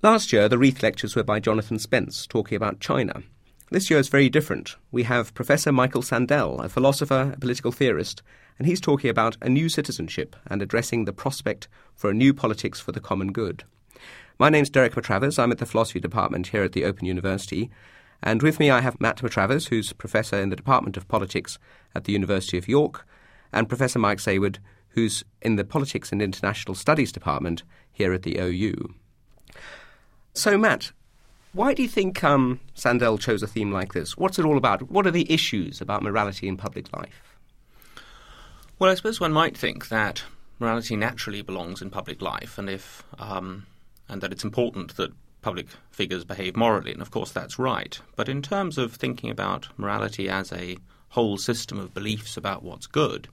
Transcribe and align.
Last 0.00 0.32
year, 0.32 0.48
the 0.48 0.58
Reith 0.58 0.80
Lectures 0.80 1.16
were 1.16 1.24
by 1.24 1.40
Jonathan 1.40 1.80
Spence, 1.80 2.24
talking 2.24 2.54
about 2.54 2.78
China. 2.78 3.20
This 3.72 3.90
year 3.90 3.98
is 3.98 4.08
very 4.08 4.28
different. 4.28 4.76
We 4.92 5.02
have 5.02 5.34
Professor 5.34 5.72
Michael 5.72 6.02
Sandel, 6.02 6.60
a 6.60 6.68
philosopher, 6.68 7.32
a 7.34 7.38
political 7.40 7.72
theorist, 7.72 8.22
and 8.60 8.68
he's 8.68 8.80
talking 8.80 9.10
about 9.10 9.36
a 9.42 9.48
new 9.48 9.68
citizenship 9.68 10.36
and 10.46 10.62
addressing 10.62 11.04
the 11.04 11.12
prospect 11.12 11.66
for 11.96 12.10
a 12.10 12.14
new 12.14 12.32
politics 12.32 12.78
for 12.78 12.92
the 12.92 13.00
common 13.00 13.32
good. 13.32 13.64
My 14.38 14.48
name's 14.50 14.70
Derek 14.70 14.94
Matravers. 14.94 15.36
I'm 15.36 15.50
at 15.50 15.58
the 15.58 15.66
philosophy 15.66 15.98
department 15.98 16.46
here 16.46 16.62
at 16.62 16.74
the 16.74 16.84
Open 16.84 17.04
University. 17.04 17.68
And 18.22 18.40
with 18.40 18.60
me, 18.60 18.70
I 18.70 18.82
have 18.82 19.00
Matt 19.00 19.16
Matravers, 19.16 19.68
who's 19.68 19.92
professor 19.92 20.38
in 20.38 20.50
the 20.50 20.56
Department 20.56 20.96
of 20.96 21.08
Politics 21.08 21.58
at 21.96 22.04
the 22.04 22.12
University 22.12 22.56
of 22.56 22.68
York, 22.68 23.04
and 23.52 23.68
Professor 23.68 23.98
Mike 23.98 24.18
Saward, 24.18 24.58
who's 24.90 25.24
in 25.42 25.56
the 25.56 25.64
Politics 25.64 26.12
and 26.12 26.22
International 26.22 26.76
Studies 26.76 27.10
Department 27.10 27.64
here 27.90 28.12
at 28.12 28.22
the 28.22 28.38
OU. 28.38 28.94
So, 30.34 30.56
Matt, 30.56 30.92
why 31.52 31.74
do 31.74 31.82
you 31.82 31.88
think 31.88 32.22
um, 32.22 32.60
Sandel 32.74 33.18
chose 33.18 33.42
a 33.42 33.46
theme 33.46 33.72
like 33.72 33.92
this? 33.92 34.16
What's 34.16 34.38
it 34.38 34.44
all 34.44 34.56
about? 34.56 34.90
What 34.90 35.06
are 35.06 35.10
the 35.10 35.30
issues 35.32 35.80
about 35.80 36.02
morality 36.02 36.46
in 36.46 36.56
public 36.56 36.94
life? 36.96 37.36
Well, 38.78 38.90
I 38.90 38.94
suppose 38.94 39.18
one 39.18 39.32
might 39.32 39.56
think 39.56 39.88
that 39.88 40.22
morality 40.60 40.94
naturally 40.94 41.42
belongs 41.42 41.82
in 41.82 41.90
public 41.90 42.22
life, 42.22 42.58
and 42.58 42.70
if 42.70 43.02
um, 43.18 43.66
and 44.08 44.20
that 44.20 44.32
it's 44.32 44.44
important 44.44 44.96
that 44.96 45.12
public 45.42 45.68
figures 45.90 46.24
behave 46.24 46.56
morally, 46.56 46.92
and 46.92 47.02
of 47.02 47.10
course 47.10 47.32
that's 47.32 47.58
right. 47.58 47.98
But 48.16 48.28
in 48.28 48.42
terms 48.42 48.78
of 48.78 48.94
thinking 48.94 49.30
about 49.30 49.68
morality 49.76 50.28
as 50.28 50.52
a 50.52 50.76
whole 51.10 51.38
system 51.38 51.78
of 51.78 51.94
beliefs 51.94 52.36
about 52.36 52.62
what's 52.62 52.86
good, 52.86 53.28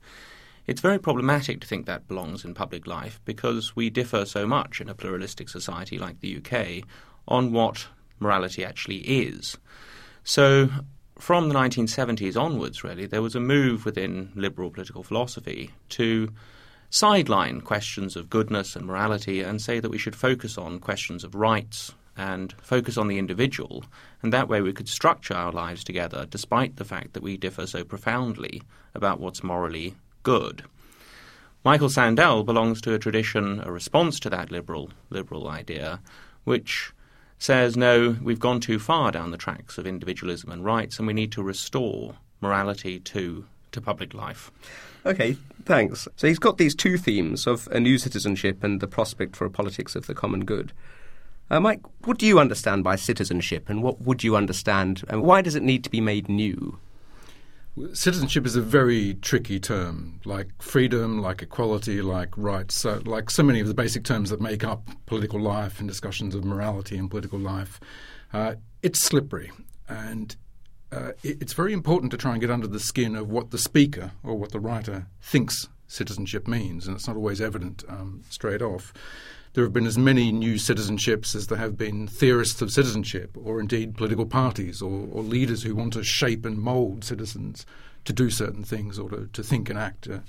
it's 0.68 0.82
very 0.82 1.00
problematic 1.00 1.62
to 1.62 1.68
think 1.68 1.86
that 1.86 2.08
belongs 2.08 2.44
in 2.44 2.54
public 2.54 2.88
life 2.88 3.20
because 3.26 3.76
we 3.76 3.90
differ 3.90 4.26
so 4.26 4.48
much 4.48 4.82
in 4.82 4.90
a 4.90 4.96
pluralistic 4.96 5.50
society 5.50 5.98
like 5.98 6.20
the 6.20 6.38
UK 6.38 6.88
on 7.28 7.52
what 7.52 7.88
morality 8.20 8.64
actually 8.66 8.98
is. 8.98 9.58
So, 10.23 10.70
from 11.20 11.48
the 11.48 11.56
1970s 11.56 12.39
onwards, 12.39 12.84
really, 12.84 13.06
there 13.06 13.22
was 13.22 13.36
a 13.36 13.39
move 13.39 13.86
within 13.86 14.31
liberal 14.36 14.70
political 14.70 15.04
philosophy 15.04 15.72
to 15.89 16.30
sideline 16.89 17.61
questions 17.61 18.16
of 18.16 18.30
goodness 18.30 18.76
and 18.76 18.86
morality 18.86 19.42
and 19.42 19.61
say 19.61 19.80
that 19.80 19.89
we 19.89 19.98
should 19.98 20.16
focus 20.16 20.58
on 20.58 20.80
questions 20.80 21.23
of 21.23 21.36
rights 21.36 21.94
and 22.17 22.54
focus 22.61 22.98
on 22.98 23.08
the 23.08 23.17
individual, 23.17 23.84
and 24.22 24.32
that 24.32 24.48
way 24.48 24.61
we 24.61 24.73
could 24.73 24.88
structure 24.88 25.34
our 25.34 25.52
lives 25.52 25.84
together 25.84 26.26
despite 26.30 26.78
the 26.78 26.86
fact 26.86 27.14
that 27.14 27.23
we 27.23 27.38
differ 27.38 27.67
so 27.67 27.84
profoundly 27.84 28.61
about 28.94 29.20
what's 29.20 29.44
morally 29.44 29.94
good. 30.26 30.64
Michael 31.64 31.88
Sandel 31.88 32.44
belongs 32.44 32.81
to 32.81 32.94
a 32.94 33.00
tradition, 33.00 33.62
a 33.62 33.72
response 33.72 34.20
to 34.20 34.30
that 34.32 34.52
liberal 34.52 34.90
liberal 35.09 35.48
idea, 35.48 36.02
which 36.44 36.92
says 37.38 37.78
no, 37.78 38.17
we've 38.22 38.40
gone 38.40 38.59
too 38.59 38.80
far 38.80 39.12
down 39.12 39.32
the 39.32 39.38
tracks 39.38 39.78
of 39.78 39.88
individualism 39.88 40.52
and 40.52 40.66
rights, 40.66 40.98
and 40.98 41.08
we 41.08 41.14
need 41.14 41.32
to 41.32 41.44
restore 41.44 42.16
morality 42.42 43.00
to 43.00 43.45
to 43.72 43.80
public 43.80 44.14
life. 44.14 44.52
Okay, 45.06 45.38
thanks. 45.66 46.08
So 46.16 46.28
he's 46.28 46.39
got 46.39 46.58
these 46.58 46.73
two 46.73 46.98
themes 46.98 47.45
of 47.45 47.67
a 47.72 47.80
new 47.80 48.00
citizenship 48.00 48.64
and 48.64 48.80
the 48.80 48.88
prospect 48.88 49.36
for 49.36 49.45
a 49.45 49.52
politics 49.52 49.95
of 49.95 50.08
the 50.08 50.16
common 50.16 50.44
good. 50.44 50.73
Uh, 51.52 51.60
Mike, 51.60 51.82
what 52.06 52.17
do 52.17 52.26
you 52.26 52.39
understand 52.39 52.84
by 52.84 52.95
citizenship, 52.95 53.70
and 53.70 53.84
what 53.84 54.02
would 54.02 54.23
you 54.23 54.36
understand, 54.36 55.04
and 55.08 55.22
why 55.22 55.44
does 55.44 55.54
it 55.54 55.62
need 55.62 55.84
to 55.84 55.92
be 55.92 56.02
made 56.02 56.28
new? 56.28 56.80
Citizenship 57.92 58.45
is 58.45 58.56
a 58.56 58.62
very 58.62 59.16
tricky 59.16 59.59
term, 59.59 60.22
like 60.23 60.48
freedom, 60.62 61.22
like 61.22 61.42
equality, 61.42 62.02
like 62.02 62.30
rights, 62.38 62.76
so, 62.76 63.02
like 63.06 63.30
so 63.30 63.44
many 63.44 63.59
of 63.59 63.67
the 63.67 63.73
basic 63.73 64.06
terms 64.06 64.30
that 64.30 64.40
make 64.40 64.64
up 64.64 64.88
political 65.06 65.42
life 65.42 65.80
and 65.80 65.90
discussions 65.90 66.36
of 66.36 66.45
morality 66.45 66.98
in 66.98 67.09
political 67.09 67.38
life. 67.38 67.82
Uh, 68.32 68.56
it's 68.82 69.02
slippery, 69.02 69.52
and 69.90 70.38
uh, 70.94 71.12
it, 71.22 71.42
it's 71.42 71.52
very 71.52 71.73
important 71.73 72.12
to 72.12 72.17
try 72.17 72.32
and 72.32 72.40
get 72.40 72.50
under 72.50 72.67
the 72.67 72.80
skin 72.80 73.14
of 73.14 73.30
what 73.30 73.52
the 73.52 73.58
speaker 73.58 74.11
or 74.23 74.36
what 74.36 74.54
the 74.54 74.60
writer 74.60 75.08
thinks 75.22 75.67
citizenship 75.86 76.48
means, 76.48 76.88
and 76.88 76.95
it's 76.95 77.08
not 77.08 77.17
always 77.17 77.42
evident 77.42 77.83
um, 77.89 78.23
straight 78.30 78.61
off 78.61 78.94
there 79.55 79.64
have 79.64 79.73
been 79.73 79.88
as 79.88 79.98
many 79.98 80.33
new 80.33 80.55
citizenships 80.55 81.33
as 81.33 81.48
there 81.48 81.58
have 81.58 81.77
been 81.77 82.08
theorists 82.08 82.61
of 82.61 82.71
citizenship, 82.71 83.38
or 83.42 83.61
indeed 83.61 83.95
political 83.95 84.26
parties 84.26 84.82
or, 84.82 85.08
or 85.11 85.23
leaders 85.23 85.64
who 85.64 85.73
want 85.73 85.93
to 85.93 86.04
shape 86.04 86.45
and 86.45 86.58
mould 86.58 87.05
citizens 87.05 87.66
to 88.04 88.11
do 88.11 88.30
certain 88.30 88.66
things 88.66 88.99
or 88.99 89.10
to, 89.10 89.30
to 89.32 89.42
think 89.42 89.70
and 89.70 89.80
act 89.80 90.10
uh, 90.10 90.20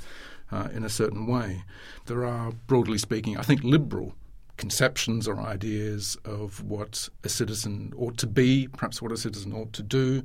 uh, 0.53 0.69
in 0.73 0.85
a 0.85 0.89
certain 0.89 1.27
way. 1.27 1.65
There 2.07 2.25
are, 2.25 2.53
broadly 2.69 2.99
speaking, 2.99 3.37
I 3.37 3.43
think 3.43 3.65
liberal 3.65 4.15
conceptions 4.59 5.27
or 5.27 5.41
ideas 5.41 6.17
of 6.25 6.63
what 6.63 7.09
a 7.25 7.29
citizen 7.29 7.93
ought 7.99 8.17
to 8.19 8.29
be, 8.29 8.69
perhaps 8.69 9.03
what 9.03 9.11
a 9.11 9.17
citizen 9.17 9.53
ought 9.53 9.73
to 9.73 9.83
do. 9.83 10.23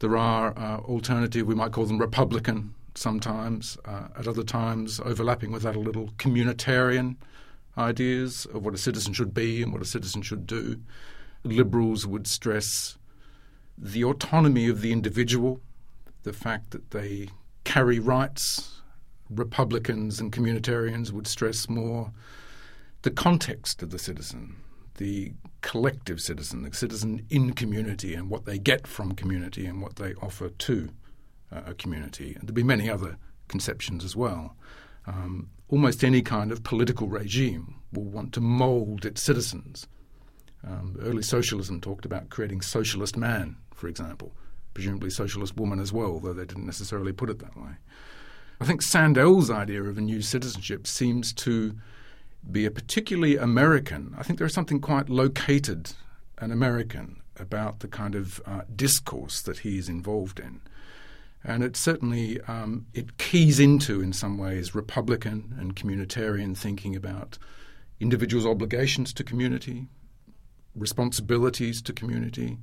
There 0.00 0.16
are 0.16 0.58
uh, 0.58 0.78
alternative, 0.78 1.46
we 1.46 1.54
might 1.54 1.70
call 1.70 1.86
them 1.86 1.98
republican 1.98 2.74
sometimes, 2.96 3.78
uh, 3.84 4.08
at 4.18 4.26
other 4.26 4.42
times 4.42 5.00
overlapping 5.04 5.52
with 5.52 5.62
that 5.62 5.76
a 5.76 5.80
little 5.80 6.08
communitarian 6.18 7.14
ideas 7.78 8.46
of 8.52 8.64
what 8.64 8.74
a 8.74 8.78
citizen 8.78 9.12
should 9.12 9.32
be 9.32 9.62
and 9.62 9.72
what 9.72 9.82
a 9.82 9.86
citizen 9.86 10.22
should 10.22 10.46
do. 10.46 10.80
Liberals 11.44 12.06
would 12.06 12.26
stress 12.26 12.98
the 13.76 14.04
autonomy 14.04 14.68
of 14.68 14.80
the 14.80 14.92
individual, 14.92 15.60
the 16.24 16.32
fact 16.32 16.72
that 16.72 16.90
they 16.90 17.28
carry 17.64 17.98
rights. 17.98 18.82
Republicans 19.30 20.20
and 20.20 20.32
communitarians 20.32 21.12
would 21.12 21.26
stress 21.26 21.68
more 21.68 22.12
the 23.02 23.10
context 23.10 23.82
of 23.82 23.90
the 23.90 23.98
citizen, 23.98 24.56
the 24.96 25.32
collective 25.60 26.20
citizen, 26.20 26.62
the 26.62 26.74
citizen 26.74 27.24
in 27.30 27.52
community, 27.52 28.14
and 28.14 28.30
what 28.30 28.44
they 28.46 28.58
get 28.58 28.86
from 28.86 29.12
community 29.12 29.66
and 29.66 29.80
what 29.80 29.96
they 29.96 30.14
offer 30.14 30.48
to 30.48 30.88
uh, 31.52 31.60
a 31.66 31.74
community. 31.74 32.34
And 32.34 32.48
there'd 32.48 32.54
be 32.54 32.62
many 32.62 32.90
other 32.90 33.16
conceptions 33.48 34.04
as 34.04 34.16
well. 34.16 34.56
Um, 35.06 35.50
almost 35.68 36.04
any 36.04 36.22
kind 36.22 36.50
of 36.50 36.62
political 36.62 37.08
regime 37.08 37.76
will 37.92 38.04
want 38.04 38.32
to 38.34 38.40
mould 38.40 39.04
its 39.04 39.22
citizens. 39.22 39.86
Um, 40.66 40.96
early 41.00 41.22
socialism 41.22 41.80
talked 41.80 42.04
about 42.04 42.30
creating 42.30 42.62
socialist 42.62 43.16
man, 43.16 43.56
for 43.74 43.88
example, 43.88 44.32
presumably 44.74 45.10
socialist 45.10 45.56
woman 45.56 45.80
as 45.80 45.92
well, 45.92 46.18
though 46.18 46.32
they 46.32 46.44
didn't 46.44 46.66
necessarily 46.66 47.12
put 47.12 47.30
it 47.30 47.38
that 47.38 47.56
way. 47.56 47.72
I 48.60 48.64
think 48.64 48.82
Sandel's 48.82 49.50
idea 49.50 49.82
of 49.84 49.98
a 49.98 50.00
new 50.00 50.20
citizenship 50.20 50.86
seems 50.86 51.32
to 51.34 51.76
be 52.50 52.64
a 52.64 52.70
particularly 52.70 53.36
American. 53.36 54.14
I 54.18 54.22
think 54.22 54.38
there 54.38 54.46
is 54.46 54.54
something 54.54 54.80
quite 54.80 55.08
located 55.08 55.92
and 56.38 56.52
American 56.52 57.22
about 57.38 57.80
the 57.80 57.88
kind 57.88 58.14
of 58.14 58.40
uh, 58.46 58.62
discourse 58.74 59.40
that 59.42 59.58
he 59.58 59.78
is 59.78 59.88
involved 59.88 60.40
in 60.40 60.60
and 61.44 61.62
it 61.62 61.76
certainly 61.76 62.40
um, 62.42 62.86
it 62.94 63.18
keys 63.18 63.60
into, 63.60 64.00
in 64.00 64.12
some 64.12 64.38
ways, 64.38 64.74
Republican 64.74 65.54
and 65.58 65.76
communitarian 65.76 66.56
thinking 66.56 66.96
about 66.96 67.38
individuals' 68.00 68.46
obligations 68.46 69.12
to 69.14 69.24
community, 69.24 69.86
responsibilities 70.74 71.82
to 71.82 71.92
community, 71.92 72.58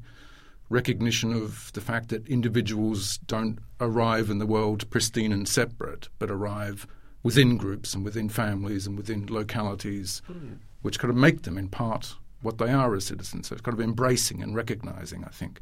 recognition 0.70 1.32
of 1.34 1.72
the 1.74 1.82
fact 1.82 2.10
that 2.10 2.28
individuals 2.28 3.18
don't 3.28 3.60
arrive 3.80 4.30
in 4.30 4.40
the 4.40 4.46
world 4.46 4.90
pristine 4.90 5.32
and 5.32 5.48
separate, 5.48 6.10
but 6.18 6.32
arrive 6.32 6.88
within 7.24 7.58
groups 7.58 7.94
and 7.94 8.04
within 8.04 8.30
families 8.30 8.88
and 8.88 8.98
within 8.98 9.26
localities, 9.28 10.22
mm. 10.30 10.58
which 10.82 11.00
kind 11.00 11.12
of 11.12 11.18
make 11.18 11.44
them, 11.44 11.58
in 11.58 11.68
part, 11.68 12.16
what 12.42 12.58
they 12.58 12.72
are 12.72 12.94
as 12.96 13.06
citizens. 13.06 13.48
So 13.48 13.54
it's 13.54 13.62
kind 13.62 13.78
of 13.78 13.84
embracing 13.84 14.42
and 14.42 14.56
recognizing, 14.56 15.24
I 15.24 15.30
think, 15.30 15.60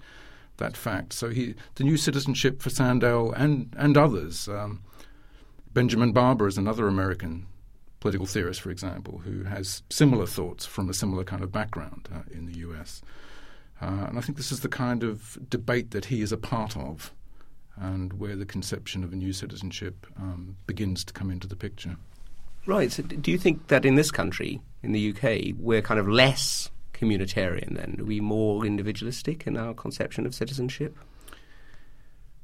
that 0.58 0.78
fact. 0.78 1.14
So 1.14 1.30
he, 1.30 1.56
the 1.75 1.84
new 1.84 1.97
citizenship 1.97 2.62
for 2.62 2.69
Sandel 2.69 3.34
and 3.34 3.74
and 3.78 3.97
others. 3.97 4.47
Um, 4.47 4.84
Benjamin 5.74 6.12
Barber 6.12 6.47
is 6.47 6.58
another 6.58 6.88
American 6.88 7.47
political 8.00 8.28
theorist, 8.28 8.62
for 8.62 8.69
example, 8.69 9.19
who 9.19 9.44
has 9.44 9.81
similar 9.90 10.28
thoughts 10.28 10.66
from 10.66 10.90
a 10.90 10.94
similar 10.94 11.24
kind 11.24 11.42
of 11.42 11.52
background 11.52 12.09
uh, 12.13 12.19
in 12.31 12.45
the 12.45 12.57
U.S. 12.60 13.01
Uh, 13.81 14.06
and 14.07 14.18
I 14.18 14.22
think 14.22 14.38
this 14.38 14.51
is 14.51 14.60
the 14.60 14.69
kind 14.69 15.04
of 15.04 15.38
debate 15.50 15.92
that 15.92 16.06
he 16.06 16.22
is 16.22 16.31
a 16.31 16.38
part 16.38 16.78
of, 16.78 17.13
and 17.75 18.13
where 18.13 18.36
the 18.36 18.45
conception 18.45 19.04
of 19.04 19.13
a 19.13 19.16
new 19.16 19.33
citizenship 19.33 20.06
um, 20.18 20.57
begins 20.68 21.04
to 21.06 21.13
come 21.13 21.31
into 21.31 21.48
the 21.48 21.56
picture. 21.56 21.95
Right. 22.66 22.92
So, 22.92 23.04
do 23.04 23.31
you 23.31 23.38
think 23.38 23.68
that 23.68 23.86
in 23.86 23.95
this 23.95 24.12
country, 24.12 24.62
in 24.83 24.92
the 24.92 25.10
UK, 25.12 25.56
we're 25.57 25.81
kind 25.81 26.00
of 26.00 26.07
less 26.07 26.69
communitarian 27.04 27.76
then? 27.76 27.98
Are 28.00 28.06
we 28.06 28.20
more 28.20 28.66
individualistic 28.66 29.46
in 29.46 29.58
our 29.58 29.74
conception 29.74 30.26
of 30.26 30.34
citizenship? 30.34 30.98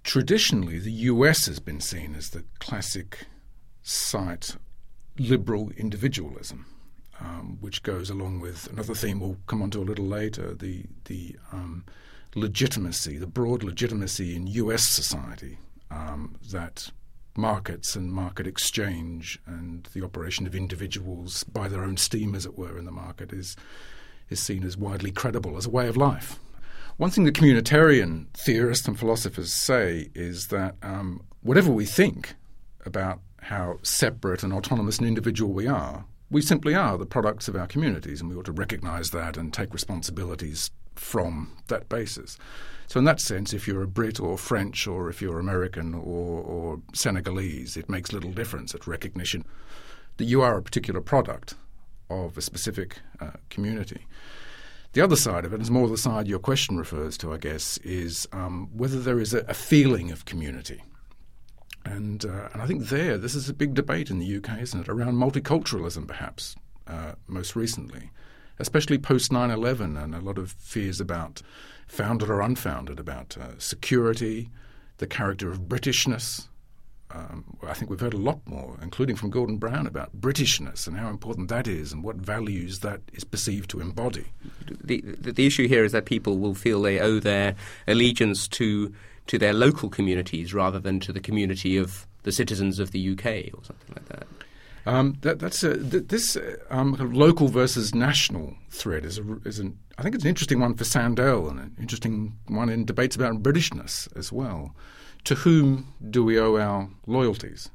Traditionally, 0.03 0.79
the 0.79 0.91
US 0.91 1.45
has 1.45 1.59
been 1.59 1.81
seen 1.81 2.15
as 2.15 2.29
the 2.29 2.43
classic 2.59 3.27
site 3.83 4.55
liberal 5.17 5.71
individualism, 5.77 6.65
um, 7.19 7.57
which 7.59 7.83
goes 7.83 8.09
along 8.09 8.39
with 8.39 8.67
another 8.71 8.95
theme 8.95 9.19
we'll 9.19 9.37
come 9.47 9.61
on 9.61 9.69
to 9.71 9.79
a 9.79 9.83
little 9.83 10.05
later 10.05 10.53
the, 10.53 10.85
the 11.05 11.35
um, 11.51 11.85
legitimacy, 12.35 13.17
the 13.17 13.27
broad 13.27 13.63
legitimacy 13.63 14.35
in 14.35 14.47
US 14.47 14.87
society 14.87 15.57
um, 15.91 16.35
that 16.51 16.91
markets 17.35 17.95
and 17.95 18.11
market 18.11 18.47
exchange 18.47 19.39
and 19.45 19.87
the 19.93 20.03
operation 20.03 20.45
of 20.45 20.55
individuals 20.55 21.43
by 21.43 21.67
their 21.67 21.83
own 21.83 21.97
steam, 21.97 22.35
as 22.35 22.45
it 22.45 22.57
were, 22.57 22.77
in 22.77 22.85
the 22.85 22.91
market 22.91 23.31
is 23.31 23.55
is 24.29 24.39
seen 24.39 24.63
as 24.63 24.77
widely 24.77 25.11
credible 25.11 25.57
as 25.57 25.65
a 25.65 25.69
way 25.69 25.87
of 25.87 25.97
life. 25.97 26.39
One 26.97 27.11
thing 27.11 27.23
that 27.23 27.35
communitarian 27.35 28.27
theorists 28.33 28.87
and 28.87 28.99
philosophers 28.99 29.53
say 29.53 30.09
is 30.13 30.47
that 30.47 30.75
um, 30.83 31.21
whatever 31.41 31.71
we 31.71 31.85
think 31.85 32.35
about 32.85 33.21
how 33.41 33.79
separate 33.83 34.43
and 34.43 34.51
autonomous 34.51 34.99
an 34.99 35.07
individual 35.07 35.53
we 35.53 35.65
are, 35.65 36.05
we 36.29 36.41
simply 36.41 36.75
are 36.75 36.97
the 36.97 37.05
products 37.05 37.47
of 37.47 37.55
our 37.55 37.67
communities, 37.67 38.21
and 38.21 38.29
we 38.29 38.35
ought 38.35 38.45
to 38.45 38.51
recognize 38.51 39.09
that 39.11 39.37
and 39.37 39.53
take 39.53 39.73
responsibilities 39.73 40.71
from 40.95 41.57
that 41.67 41.89
basis. 41.89 42.37
So, 42.87 42.99
in 42.99 43.05
that 43.05 43.21
sense, 43.21 43.53
if 43.53 43.67
you're 43.67 43.83
a 43.83 43.87
Brit 43.87 44.19
or 44.19 44.37
French 44.37 44.85
or 44.85 45.09
if 45.09 45.21
you're 45.21 45.39
American 45.39 45.93
or, 45.93 46.41
or 46.41 46.81
Senegalese, 46.93 47.77
it 47.77 47.89
makes 47.89 48.13
little 48.13 48.31
difference 48.31 48.75
at 48.75 48.87
recognition 48.87 49.45
that 50.17 50.25
you 50.25 50.41
are 50.41 50.57
a 50.57 50.61
particular 50.61 50.99
product 50.99 51.55
of 52.09 52.37
a 52.37 52.41
specific 52.41 52.99
uh, 53.19 53.31
community. 53.49 54.05
The 54.93 55.01
other 55.01 55.15
side 55.15 55.45
of 55.45 55.53
it, 55.53 55.57
it 55.57 55.61
is 55.61 55.69
more 55.69 55.87
the 55.87 55.97
side 55.97 56.27
your 56.27 56.39
question 56.39 56.77
refers 56.77 57.17
to, 57.19 57.31
I 57.31 57.37
guess, 57.37 57.77
is 57.79 58.27
um, 58.31 58.69
whether 58.73 58.99
there 58.99 59.19
is 59.19 59.33
a, 59.33 59.39
a, 59.41 59.53
feeling 59.53 60.11
of 60.11 60.25
community. 60.25 60.83
And, 61.85 62.25
uh, 62.25 62.49
and 62.53 62.61
I 62.61 62.65
think 62.65 62.87
there, 62.87 63.17
this 63.17 63.35
is 63.35 63.49
a 63.49 63.53
big 63.53 63.75
debate 63.75 64.09
in 64.09 64.17
the 64.17 64.37
UK, 64.37 64.61
isn't 64.61 64.81
it, 64.81 64.89
around 64.89 65.15
multiculturalism, 65.15 66.07
perhaps, 66.07 66.55
uh, 66.87 67.13
most 67.27 67.55
recently, 67.55 68.09
especially 68.57 68.97
post 68.97 69.31
9 69.31 69.51
11, 69.51 69.95
and 69.95 70.15
a 70.15 70.21
lot 70.21 70.39
of 70.39 70.53
fears 70.53 70.99
about 70.99 71.43
founded 71.85 72.29
or 72.29 72.41
unfounded, 72.41 72.99
about 72.99 73.37
uh, 73.37 73.59
security, 73.59 74.49
the 74.97 75.07
character 75.07 75.51
of 75.51 75.61
Britishness, 75.61 76.47
um, 77.11 77.57
I 77.63 77.73
think 77.73 77.89
we've 77.89 77.99
heard 77.99 78.13
a 78.13 78.17
lot 78.17 78.39
more, 78.45 78.77
including 78.81 79.15
from 79.15 79.31
Gordon 79.31 79.57
Brown, 79.57 79.87
about 79.87 80.15
Britishness 80.19 80.87
and 80.87 80.95
how 80.97 81.09
important 81.09 81.49
that 81.49 81.67
is 81.67 81.91
and 81.91 82.03
what 82.03 82.17
values 82.17 82.79
that 82.79 83.01
is 83.13 83.23
perceived 83.23 83.69
to 83.71 83.81
embody. 83.81 84.25
The, 84.83 85.01
the, 85.01 85.31
the 85.31 85.47
issue 85.47 85.67
here 85.67 85.83
is 85.83 85.91
that 85.91 86.05
people 86.05 86.37
will 86.37 86.53
feel 86.53 86.81
they 86.81 86.99
owe 86.99 87.19
their 87.19 87.55
allegiance 87.87 88.47
to 88.49 88.93
to 89.27 89.37
their 89.37 89.53
local 89.53 89.89
communities 89.89 90.55
rather 90.55 90.79
than 90.79 90.99
to 90.99 91.13
the 91.13 91.19
community 91.19 91.77
of 91.77 92.07
the 92.23 92.31
citizens 92.31 92.79
of 92.79 92.89
the 92.91 93.11
UK 93.11 93.53
or 93.53 93.63
something 93.63 93.93
like 93.95 94.05
that. 94.07 94.27
Um, 94.87 95.17
that, 95.21 95.37
that's 95.37 95.63
a, 95.63 95.77
th- 95.77 96.07
this 96.07 96.35
uh, 96.35 96.55
um, 96.71 96.95
kind 96.95 97.09
of 97.11 97.15
local 97.15 97.47
versus 97.47 97.93
national 97.93 98.55
thread 98.71 99.05
is, 99.05 99.19
a, 99.19 99.37
is 99.45 99.59
an 99.59 99.77
I 99.99 100.01
think 100.01 100.15
it's 100.15 100.23
an 100.23 100.29
interesting 100.29 100.61
one 100.61 100.75
for 100.75 100.83
Sandel 100.83 101.49
and 101.49 101.59
an 101.59 101.75
interesting 101.79 102.37
one 102.47 102.69
in 102.69 102.85
debates 102.85 103.15
about 103.15 103.43
Britishness 103.43 104.07
as 104.17 104.31
well. 104.31 104.73
To 105.25 105.35
whom 105.35 105.93
do 106.09 106.23
we 106.23 106.39
owe 106.39 106.57
our 106.57 106.89
loyalties? 107.05 107.69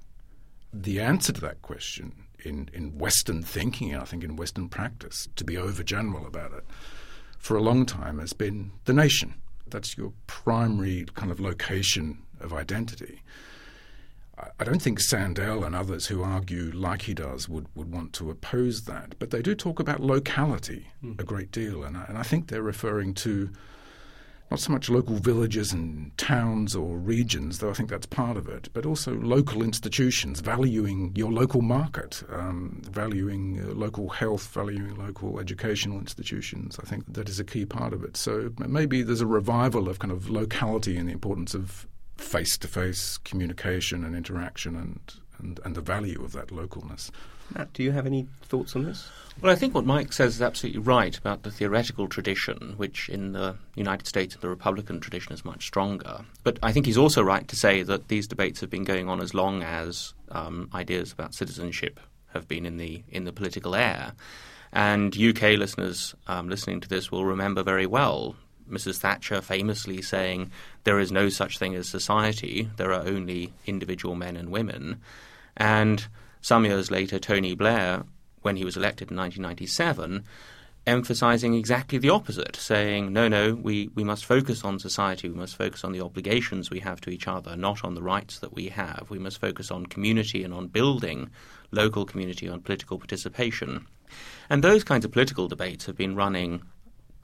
The 0.72 1.00
answer 1.00 1.32
to 1.32 1.40
that 1.42 1.62
question 1.62 2.24
in, 2.44 2.68
in 2.72 2.98
Western 2.98 3.42
thinking, 3.42 3.92
and 3.92 4.02
I 4.02 4.04
think 4.04 4.24
in 4.24 4.36
Western 4.36 4.68
practice, 4.68 5.28
to 5.36 5.44
be 5.44 5.54
overgeneral 5.54 6.26
about 6.26 6.52
it, 6.52 6.64
for 7.38 7.56
a 7.56 7.62
long 7.62 7.86
time 7.86 8.18
has 8.18 8.32
been 8.32 8.72
the 8.86 8.92
nation. 8.92 9.34
That's 9.66 9.96
your 9.96 10.12
primary 10.26 11.06
kind 11.14 11.30
of 11.30 11.40
location 11.40 12.22
of 12.40 12.52
identity. 12.52 13.22
I 14.58 14.64
don't 14.64 14.82
think 14.82 14.98
Sandel 14.98 15.64
and 15.64 15.76
others 15.76 16.06
who 16.06 16.24
argue 16.24 16.72
like 16.74 17.02
he 17.02 17.14
does 17.14 17.48
would, 17.48 17.66
would 17.76 17.92
want 17.92 18.12
to 18.14 18.30
oppose 18.30 18.82
that, 18.82 19.14
but 19.20 19.30
they 19.30 19.42
do 19.42 19.54
talk 19.54 19.78
about 19.78 20.00
locality 20.00 20.88
mm. 21.02 21.20
a 21.20 21.24
great 21.24 21.52
deal, 21.52 21.84
and 21.84 21.96
I, 21.96 22.04
and 22.08 22.18
I 22.18 22.24
think 22.24 22.48
they're 22.48 22.62
referring 22.62 23.14
to 23.14 23.50
not 24.50 24.60
so 24.60 24.72
much 24.72 24.88
local 24.88 25.16
villages 25.16 25.72
and 25.72 26.16
towns 26.16 26.76
or 26.76 26.96
regions, 26.96 27.58
though 27.58 27.70
I 27.70 27.72
think 27.72 27.88
that's 27.88 28.06
part 28.06 28.36
of 28.36 28.48
it, 28.48 28.68
but 28.72 28.86
also 28.86 29.14
local 29.14 29.62
institutions, 29.62 30.40
valuing 30.40 31.12
your 31.16 31.32
local 31.32 31.62
market, 31.62 32.22
um, 32.30 32.82
valuing 32.84 33.60
uh, 33.60 33.72
local 33.74 34.10
health, 34.10 34.46
valuing 34.48 34.96
local 34.96 35.40
educational 35.40 35.98
institutions. 35.98 36.78
I 36.80 36.86
think 36.86 37.12
that 37.12 37.28
is 37.28 37.40
a 37.40 37.44
key 37.44 37.64
part 37.64 37.92
of 37.92 38.04
it. 38.04 38.16
So 38.16 38.52
maybe 38.58 39.02
there's 39.02 39.20
a 39.20 39.26
revival 39.26 39.88
of 39.88 39.98
kind 39.98 40.12
of 40.12 40.30
locality 40.30 40.96
and 40.96 41.08
the 41.08 41.12
importance 41.12 41.54
of 41.54 41.86
face 42.16 42.56
to 42.58 42.68
face 42.68 43.18
communication 43.18 44.04
and 44.04 44.14
interaction 44.14 44.76
and, 44.76 45.00
and, 45.38 45.58
and 45.64 45.74
the 45.74 45.80
value 45.80 46.22
of 46.22 46.32
that 46.32 46.48
localness. 46.48 47.10
Matt, 47.52 47.72
do 47.72 47.82
you 47.82 47.92
have 47.92 48.06
any 48.06 48.26
thoughts 48.42 48.74
on 48.74 48.84
this? 48.84 49.10
Well, 49.40 49.52
I 49.52 49.56
think 49.56 49.74
what 49.74 49.84
Mike 49.84 50.12
says 50.12 50.36
is 50.36 50.42
absolutely 50.42 50.80
right 50.80 51.16
about 51.16 51.42
the 51.42 51.50
theoretical 51.50 52.06
tradition, 52.06 52.74
which 52.76 53.08
in 53.08 53.32
the 53.32 53.56
United 53.74 54.06
States, 54.06 54.36
the 54.36 54.48
Republican 54.48 55.00
tradition, 55.00 55.32
is 55.32 55.44
much 55.44 55.66
stronger. 55.66 56.24
But 56.44 56.58
I 56.62 56.72
think 56.72 56.86
he's 56.86 56.98
also 56.98 57.22
right 57.22 57.46
to 57.48 57.56
say 57.56 57.82
that 57.82 58.08
these 58.08 58.28
debates 58.28 58.60
have 58.60 58.70
been 58.70 58.84
going 58.84 59.08
on 59.08 59.20
as 59.20 59.34
long 59.34 59.62
as 59.62 60.14
um, 60.30 60.70
ideas 60.72 61.12
about 61.12 61.34
citizenship 61.34 61.98
have 62.32 62.48
been 62.48 62.66
in 62.66 62.76
the 62.76 63.02
in 63.08 63.24
the 63.24 63.32
political 63.32 63.74
air. 63.74 64.12
And 64.72 65.16
UK 65.16 65.56
listeners 65.56 66.14
um, 66.26 66.48
listening 66.48 66.80
to 66.80 66.88
this 66.88 67.10
will 67.10 67.24
remember 67.24 67.62
very 67.62 67.86
well 67.86 68.36
Mrs. 68.68 68.98
Thatcher 68.98 69.40
famously 69.40 70.02
saying, 70.02 70.50
There 70.84 70.98
is 70.98 71.12
no 71.12 71.28
such 71.28 71.58
thing 71.58 71.74
as 71.74 71.88
society, 71.88 72.70
there 72.76 72.92
are 72.92 73.06
only 73.06 73.52
individual 73.66 74.14
men 74.14 74.36
and 74.36 74.50
women. 74.50 75.00
And 75.56 76.06
some 76.44 76.66
years 76.66 76.90
later, 76.90 77.18
Tony 77.18 77.54
Blair, 77.54 78.02
when 78.42 78.56
he 78.56 78.66
was 78.66 78.76
elected 78.76 79.10
in 79.10 79.16
1997, 79.16 80.26
emphasizing 80.86 81.54
exactly 81.54 81.96
the 81.96 82.10
opposite, 82.10 82.54
saying, 82.54 83.14
no, 83.14 83.28
no, 83.28 83.54
we, 83.54 83.88
we 83.94 84.04
must 84.04 84.26
focus 84.26 84.62
on 84.62 84.78
society, 84.78 85.26
we 85.30 85.36
must 85.36 85.56
focus 85.56 85.84
on 85.84 85.92
the 85.92 86.02
obligations 86.02 86.68
we 86.68 86.80
have 86.80 87.00
to 87.00 87.08
each 87.08 87.26
other, 87.26 87.56
not 87.56 87.82
on 87.82 87.94
the 87.94 88.02
rights 88.02 88.40
that 88.40 88.52
we 88.52 88.68
have. 88.68 89.06
We 89.08 89.18
must 89.18 89.40
focus 89.40 89.70
on 89.70 89.86
community 89.86 90.44
and 90.44 90.52
on 90.52 90.66
building 90.66 91.30
local 91.70 92.04
community, 92.04 92.46
on 92.46 92.60
political 92.60 92.98
participation. 92.98 93.86
And 94.50 94.62
those 94.62 94.84
kinds 94.84 95.06
of 95.06 95.12
political 95.12 95.48
debates 95.48 95.86
have 95.86 95.96
been 95.96 96.14
running 96.14 96.60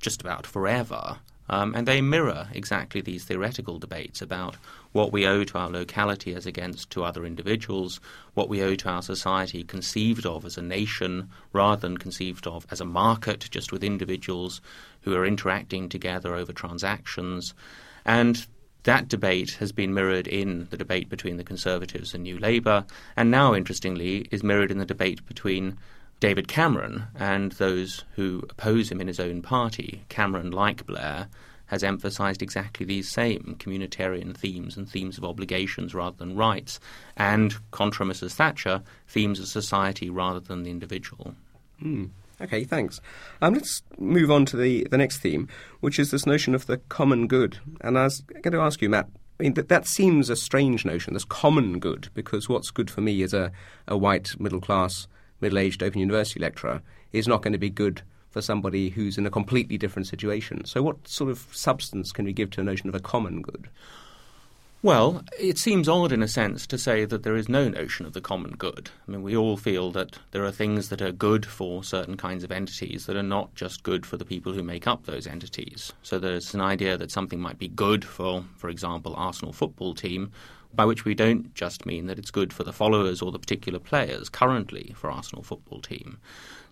just 0.01 0.23
about 0.23 0.47
forever. 0.47 1.19
Um, 1.53 1.75
and 1.75 1.87
they 1.87 2.01
mirror 2.01 2.47
exactly 2.53 3.01
these 3.01 3.25
theoretical 3.25 3.81
debates 3.81 4.23
about 4.23 4.57
what 4.93 5.13
we 5.13 5.27
owe 5.27 5.43
to 5.43 5.59
our 5.59 5.69
locality 5.69 6.33
as 6.33 6.47
against 6.47 6.91
to 6.91 7.03
other 7.03 7.27
individuals, 7.27 8.01
what 8.35 8.49
we 8.49 8.63
owe 8.63 8.77
to 8.77 8.89
our 8.89 9.03
society 9.03 9.65
conceived 9.65 10.25
of 10.25 10.45
as 10.45 10.57
a 10.57 10.63
nation 10.63 11.29
rather 11.53 11.81
than 11.81 11.99
conceived 11.99 12.47
of 12.47 12.67
as 12.71 12.81
a 12.81 12.85
market 12.85 13.49
just 13.51 13.73
with 13.73 13.83
individuals 13.83 14.61
who 15.01 15.13
are 15.17 15.27
interacting 15.27 15.89
together 15.89 16.37
over 16.37 16.53
transactions. 16.53 17.53
And 18.05 18.47
that 18.85 19.09
debate 19.09 19.55
has 19.55 19.73
been 19.73 19.93
mirrored 19.93 20.29
in 20.29 20.69
the 20.71 20.77
debate 20.77 21.09
between 21.09 21.37
the 21.37 21.45
Conservatives 21.45 22.15
and 22.15 22.23
New 22.23 22.39
Labour, 22.39 22.87
and 23.17 23.29
now, 23.29 23.55
interestingly, 23.55 24.29
is 24.31 24.45
mirrored 24.45 24.71
in 24.71 24.79
the 24.79 24.87
debate 24.87 25.27
between 25.27 25.79
David 26.21 26.49
Cameron 26.49 27.05
and 27.19 27.53
those 27.53 28.05
who 28.15 28.43
oppose 28.51 28.91
him 28.91 29.01
in 29.01 29.07
his 29.07 29.19
own 29.19 29.41
party. 29.43 30.05
Cameron, 30.09 30.51
like 30.51 30.87
Blair, 30.87 31.29
has 31.67 31.83
emphasized 31.83 32.43
exactly 32.43 32.85
these 32.85 33.09
same 33.09 33.57
communitarian 33.59 34.37
themes 34.37 34.77
and 34.77 34.89
themes 34.89 35.17
of 35.17 35.25
obligations 35.25 35.95
rather 35.95 36.17
than 36.17 36.37
rights, 36.37 36.81
and, 37.17 37.55
contra 37.71 38.05
Mrs. 38.05 38.33
Thatcher, 38.33 38.83
themes 39.09 39.39
of 39.39 39.47
society 39.47 40.11
rather 40.11 40.41
than 40.41 40.65
the 40.65 40.71
individual. 40.71 41.35
Mm. 41.83 42.11
Okay, 42.41 42.65
thanks. 42.65 43.01
Um, 43.41 43.55
let's 43.55 43.83
move 43.99 44.31
on 44.31 44.47
to 44.47 44.57
the, 44.57 44.87
the 44.91 44.99
next 44.99 45.19
theme, 45.19 45.49
which 45.81 45.99
is 45.99 46.11
this 46.11 46.27
notion 46.27 46.55
of 46.55 46.67
the 46.67 46.79
common 46.89 47.29
good. 47.29 47.59
And 47.83 47.97
I 47.99 48.05
was 48.05 48.21
going 48.43 48.53
to 48.53 48.61
ask 48.61 48.83
you, 48.83 48.89
Matt, 48.89 49.09
I 49.39 49.45
mean, 49.45 49.55
that, 49.55 49.69
that 49.69 49.87
seems 49.87 50.29
a 50.29 50.37
strange 50.37 50.85
notion, 50.85 51.15
this 51.15 51.25
common 51.25 51.79
good, 51.79 52.09
because 52.15 52.49
what's 52.49 52.71
good 52.71 52.91
for 52.91 53.01
me 53.01 53.23
is 53.23 53.33
a, 53.33 53.53
a 53.87 53.97
white 53.97 54.39
middle 54.41 54.61
class 54.61 55.07
middle-aged 55.41 55.83
Open 55.83 56.01
University 56.01 56.41
lecturer 56.41 56.83
is 57.13 57.29
not 57.29 57.43
going 57.43 57.53
to 57.53 57.59
be 57.59 57.71
good 57.71 58.03
for 58.31 58.41
somebody 58.41 58.91
who's 58.91 59.19
in 59.19 59.27
a 59.27 59.31
completely 59.31 59.77
different 59.77 60.07
situation. 60.07 60.65
So, 60.65 60.83
what 60.83 61.07
sort 61.07 61.31
of 61.31 61.47
substance 61.53 62.13
can 62.13 62.25
we 62.25 62.33
give 62.33 62.51
to 62.51 62.61
a 62.61 62.65
notion 62.65 62.89
of 62.89 62.95
a 62.95 63.01
common 63.01 63.43
good? 63.43 63.69
Well, 64.83 65.23
it 65.39 65.59
seems 65.59 65.91
odd 65.91 66.11
in 66.11 66.23
a 66.23 66.29
sense 66.29 66.67
to 66.69 66.79
say 66.79 67.05
that 67.05 67.23
there 67.23 67.37
is 67.37 67.51
no 67.51 67.69
notion 67.69 68.07
of 68.07 68.15
the 68.15 68.23
common 68.23 68.53
good. 68.53 68.89
I 69.07 69.11
mean, 69.11 69.23
we 69.23 69.37
all 69.37 69.59
feel 69.59 69.91
that 69.91 70.19
there 70.31 70.45
are 70.47 70.51
things 70.51 70.89
that 70.89 71.03
are 71.03 71.13
good 71.13 71.45
for 71.45 71.85
certain 71.85 72.17
kinds 72.17 72.45
of 72.45 72.51
entities 72.51 73.05
that 73.05 73.15
are 73.15 73.23
not 73.23 73.55
just 73.55 73.83
good 73.83 74.07
for 74.07 74.17
the 74.17 74.25
people 74.25 74.55
who 74.55 74.63
make 74.63 74.87
up 74.87 75.05
those 75.05 75.27
entities. 75.27 75.93
So 76.03 76.19
there's 76.19 76.55
an 76.55 76.63
idea 76.63 76.97
that 76.97 77.11
something 77.11 77.39
might 77.39 77.59
be 77.59 77.69
good 77.69 78.07
for, 78.07 78.43
for 78.57 78.71
example, 78.71 79.15
Arsenal 79.17 79.53
football 79.53 79.95
team, 79.95 80.33
by 80.75 80.85
which 80.85 81.05
we 81.05 81.15
don't 81.15 81.55
just 81.55 81.87
mean 81.87 82.07
that 82.07 82.19
it's 82.19 82.31
good 82.31 82.53
for 82.53 82.65
the 82.65 82.73
followers 82.73 83.21
or 83.21 83.33
the 83.33 83.39
particular 83.39 83.79
players 83.79 84.29
currently 84.29 84.95
for 84.97 85.11
Arsenal 85.11 85.43
football 85.43 85.81
team. 85.81 86.19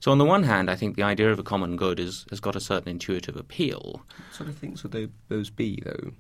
So 0.01 0.13
on 0.13 0.19
the 0.19 0.25
one 0.25 0.45
hand, 0.45 0.71
I 0.71 0.77
think 0.77 0.97
the 0.97 1.03
idea 1.03 1.33
of 1.33 1.39
a 1.39 1.45
common 1.45 1.77
good 1.77 1.99
is, 1.99 2.25
has 2.31 2.41
got 2.41 2.57
a 2.57 2.61
certain 2.61 2.89
intuitive 2.89 3.37
appeal. 3.37 4.03
What 4.17 4.35
sort 4.35 4.49
of 4.49 4.57
things 4.57 4.83
would 4.83 4.93
they, 4.93 5.09
those 5.29 5.51
be, 5.51 5.83
though? 5.85 6.13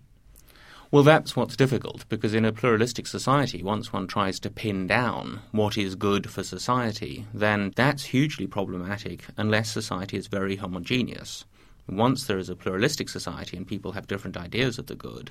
Well, 0.91 1.03
that's 1.03 1.37
what's 1.37 1.55
difficult, 1.55 2.09
because 2.09 2.33
in 2.33 2.47
a 2.47 2.53
pluralistic 2.53 3.07
society, 3.07 3.63
once 3.63 3.93
one 3.93 4.07
tries 4.07 4.41
to 4.41 4.51
pin 4.51 4.87
down 4.87 5.41
what 5.53 5.77
is 5.77 5.95
good 5.95 6.31
for 6.31 6.43
society, 6.43 7.27
then 7.35 7.75
that's 7.77 8.05
hugely 8.05 8.47
problematic 8.47 9.27
unless 9.37 9.71
society 9.71 10.17
is 10.17 10.29
very 10.29 10.57
homogeneous. 10.57 11.45
Once 11.87 12.27
there 12.27 12.39
is 12.39 12.49
a 12.49 12.57
pluralistic 12.57 13.11
society 13.11 13.57
and 13.57 13.67
people 13.67 13.93
have 13.93 14.07
different 14.07 14.37
ideas 14.37 14.79
of 14.79 14.87
the 14.87 14.95
good, 14.95 15.31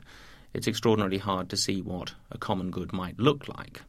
it's 0.53 0.67
extraordinarily 0.67 1.17
hard 1.17 1.49
to 1.49 1.57
see 1.57 1.81
what 1.81 2.13
a 2.31 2.37
common 2.37 2.71
good 2.71 2.93
might 2.93 3.19
look 3.19 3.47
like. 3.47 3.81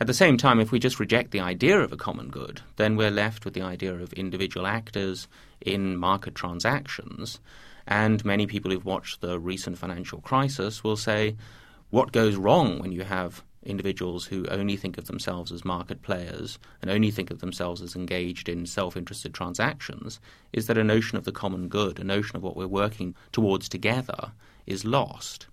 At 0.00 0.06
the 0.06 0.14
same 0.14 0.38
time, 0.38 0.60
if 0.60 0.72
we 0.72 0.78
just 0.78 0.98
reject 0.98 1.30
the 1.30 1.40
idea 1.40 1.78
of 1.78 1.92
a 1.92 1.96
common 1.96 2.30
good, 2.30 2.62
then 2.76 2.96
we're 2.96 3.10
left 3.10 3.44
with 3.44 3.52
the 3.52 3.62
idea 3.62 3.94
of 3.94 4.12
individual 4.14 4.66
actors 4.66 5.28
in 5.60 5.96
market 5.98 6.34
transactions. 6.34 7.38
And 7.86 8.24
many 8.24 8.46
people 8.46 8.70
who've 8.70 8.84
watched 8.84 9.20
the 9.20 9.38
recent 9.38 9.76
financial 9.76 10.20
crisis 10.22 10.82
will 10.82 10.96
say, 10.96 11.36
what 11.90 12.12
goes 12.12 12.36
wrong 12.36 12.78
when 12.78 12.92
you 12.92 13.02
have 13.02 13.42
individuals 13.62 14.26
who 14.26 14.46
only 14.46 14.76
think 14.76 14.96
of 14.96 15.06
themselves 15.06 15.52
as 15.52 15.64
market 15.64 16.02
players 16.02 16.58
and 16.80 16.90
only 16.90 17.10
think 17.10 17.30
of 17.30 17.40
themselves 17.40 17.82
as 17.82 17.94
engaged 17.94 18.48
in 18.48 18.64
self 18.66 18.96
interested 18.96 19.34
transactions 19.34 20.18
is 20.52 20.66
that 20.66 20.78
a 20.78 20.84
notion 20.84 21.18
of 21.18 21.24
the 21.24 21.32
common 21.32 21.68
good, 21.68 21.98
a 21.98 22.04
notion 22.04 22.36
of 22.36 22.42
what 22.42 22.56
we're 22.56 22.66
working 22.66 23.14
towards 23.32 23.68
together, 23.68 24.32
is 24.66 24.84
lost. 24.84 25.46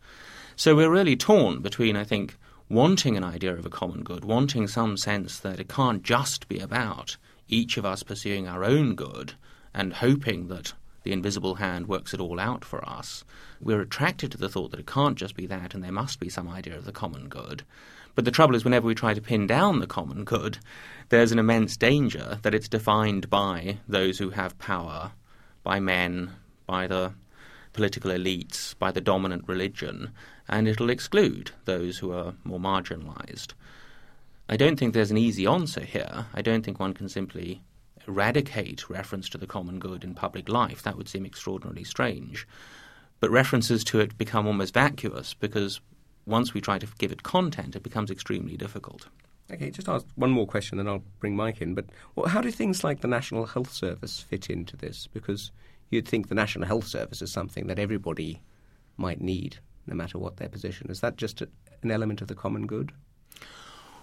So 0.56 0.76
we're 0.76 0.90
really 0.90 1.16
torn 1.16 1.62
between, 1.62 1.96
I 1.96 2.04
think, 2.04 2.38
wanting 2.70 3.16
an 3.16 3.24
idea 3.24 3.54
of 3.54 3.66
a 3.66 3.70
common 3.70 4.04
good, 4.04 4.26
wanting 4.26 4.68
some 4.68 4.98
sense 4.98 5.40
that 5.40 5.60
it 5.60 5.70
can't 5.70 6.04
just 6.04 6.48
be 6.48 6.60
about 6.60 7.18
each 7.48 7.78
of 7.78 7.86
us 7.86 8.04
pursuing 8.04 8.48
our 8.48 8.64
own 8.64 8.96
good 8.96 9.34
and 9.74 9.94
hoping 9.94 10.48
that 10.48 10.74
the 11.04 11.14
invisible 11.14 11.56
hand 11.56 11.88
works 11.88 12.14
it 12.14 12.20
all 12.20 12.40
out 12.40 12.66
for 12.66 12.84
us. 12.88 13.24
We're 13.62 13.82
attracted 13.82 14.32
to 14.32 14.38
the 14.38 14.50
thought 14.50 14.72
that 14.72 14.80
it 14.80 14.88
can't 14.88 15.18
just 15.18 15.36
be 15.36 15.46
that 15.48 15.74
and 15.74 15.84
there 15.84 15.92
must 15.92 16.20
be 16.20 16.28
some 16.28 16.50
idea 16.50 16.76
of 16.76 16.86
the 16.86 16.92
common 16.92 17.30
good. 17.30 17.64
But 18.18 18.26
the 18.26 18.32
trouble 18.32 18.56
is, 18.56 18.64
whenever 18.64 18.88
we 18.88 18.96
try 18.96 19.14
to 19.14 19.22
pin 19.22 19.46
down 19.46 19.80
the 19.80 19.86
common 19.86 20.24
good, 20.24 20.58
there's 21.10 21.32
an 21.32 21.38
immense 21.38 21.78
danger 21.78 22.40
that 22.42 22.56
it's 22.56 22.68
defined 22.68 23.30
by 23.30 23.78
those 23.88 24.18
who 24.18 24.32
have 24.32 24.58
power, 24.58 25.12
by 25.62 25.80
men, 25.80 26.32
by 26.66 26.88
the 26.88 27.14
political 27.74 28.10
elites, 28.10 28.74
by 28.80 28.92
the 28.92 29.02
dominant 29.02 29.44
religion, 29.48 30.10
and 30.50 30.68
it'll 30.68 30.90
exclude 30.90 31.52
those 31.66 32.00
who 32.00 32.12
are 32.12 32.34
more 32.44 32.60
marginalized. 32.60 33.54
I 34.50 34.58
don't 34.58 34.78
think 34.80 34.96
there's 34.96 35.12
an 35.12 35.20
easy 35.20 35.46
answer 35.46 35.82
here. 35.82 36.26
I 36.34 36.42
don't 36.42 36.66
think 36.66 36.80
one 36.80 36.96
can 36.96 37.10
simply 37.10 37.62
eradicate 38.08 38.90
reference 38.90 39.30
to 39.30 39.38
the 39.38 39.46
common 39.46 39.78
good 39.78 40.04
in 40.04 40.16
public 40.16 40.50
life. 40.50 40.82
That 40.82 40.98
would 40.98 41.08
seem 41.08 41.24
extraordinarily 41.24 41.84
strange. 41.84 42.48
But 43.20 43.30
references 43.30 43.84
to 43.84 44.00
it 44.00 44.18
become 44.18 44.48
almost 44.48 44.74
vacuous 44.74 45.36
because 45.36 45.82
once 46.28 46.54
we 46.54 46.62
try 46.62 46.78
to 46.78 46.88
give 47.00 47.12
it 47.12 47.24
content, 47.24 47.76
it 47.76 47.84
becomes 47.84 48.12
extremely 48.12 48.58
difficult. 48.58 49.08
Okay, 49.52 49.72
just 49.72 49.88
ask 49.88 50.06
one 50.16 50.30
more 50.30 50.46
question, 50.46 50.78
then 50.78 50.88
I'll 50.88 51.04
bring 51.20 51.36
Mike 51.36 51.62
in. 51.62 51.74
But 51.74 51.86
well, 52.16 52.28
how 52.28 52.42
do 52.42 52.52
things 52.52 52.84
like 52.84 53.00
the 53.00 53.08
National 53.08 53.46
Health 53.46 53.72
Service 53.72 54.20
fit 54.20 54.50
into 54.50 54.76
this? 54.76 55.08
Because 55.08 55.52
you'd 55.90 56.08
think 56.08 56.28
the 56.28 56.36
National 56.36 56.68
Health 56.68 56.86
Service 56.86 57.22
is 57.22 57.32
something 57.32 57.68
that 57.68 57.80
everybody 57.80 58.42
might 58.98 59.22
need, 59.22 59.58
no 59.86 59.96
matter 59.96 60.18
what 60.18 60.36
their 60.38 60.50
position. 60.50 60.92
Is 60.92 61.00
that 61.00 61.16
just 61.16 61.42
a, 61.42 61.48
an 61.82 61.92
element 61.92 62.22
of 62.22 62.28
the 62.28 62.36
common 62.36 62.68
good? 62.68 62.92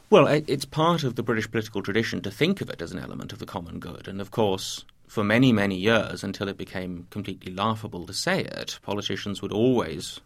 Well, 0.08 0.26
it's 0.26 0.64
part 0.64 1.02
of 1.04 1.16
the 1.16 1.22
British 1.22 1.50
political 1.50 1.82
tradition 1.82 2.22
to 2.22 2.30
think 2.30 2.60
of 2.60 2.70
it 2.70 2.80
as 2.80 2.92
an 2.92 2.98
element 2.98 3.32
of 3.32 3.38
the 3.38 3.46
common 3.46 3.80
good. 3.80 4.08
And 4.08 4.20
of 4.20 4.30
course, 4.30 4.84
for 5.06 5.24
many, 5.24 5.52
many 5.52 5.76
years, 5.76 6.24
until 6.24 6.48
it 6.48 6.56
became 6.56 7.06
completely 7.10 7.52
laughable 7.52 8.06
to 8.06 8.12
say 8.14 8.40
it, 8.40 8.78
politicians 8.82 9.42
would 9.42 9.52
always 9.52 10.20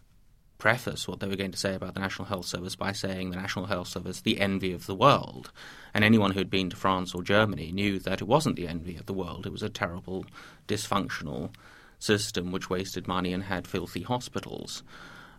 preface 0.59 1.07
what 1.07 1.19
they 1.19 1.27
were 1.27 1.37
going 1.37 1.51
to 1.51 1.57
say 1.57 1.73
about 1.73 1.95
the 1.95 1.99
National 1.99 2.27
Health 2.27 2.45
Service 2.45 2.75
by 2.75 2.91
saying 2.91 3.31
the 3.31 3.37
National 3.37 3.65
Health 3.65 3.87
Service, 3.87 4.21
the 4.21 4.39
envy 4.39 4.73
of 4.73 4.85
the 4.85 4.93
world. 4.93 5.51
And 5.93 6.03
anyone 6.03 6.31
who 6.31 6.39
had 6.39 6.49
been 6.49 6.69
to 6.69 6.75
France 6.75 7.15
or 7.15 7.23
Germany 7.23 7.71
knew 7.71 7.97
that 7.99 8.21
it 8.21 8.27
wasn't 8.27 8.57
the 8.57 8.67
envy 8.67 8.97
of 8.97 9.07
the 9.07 9.13
world. 9.13 9.47
It 9.47 9.51
was 9.51 9.63
a 9.63 9.69
terrible, 9.69 10.25
dysfunctional 10.67 11.49
system 11.97 12.51
which 12.51 12.69
wasted 12.69 13.07
money 13.07 13.33
and 13.33 13.43
had 13.43 13.65
filthy 13.65 14.03
hospitals. 14.03 14.83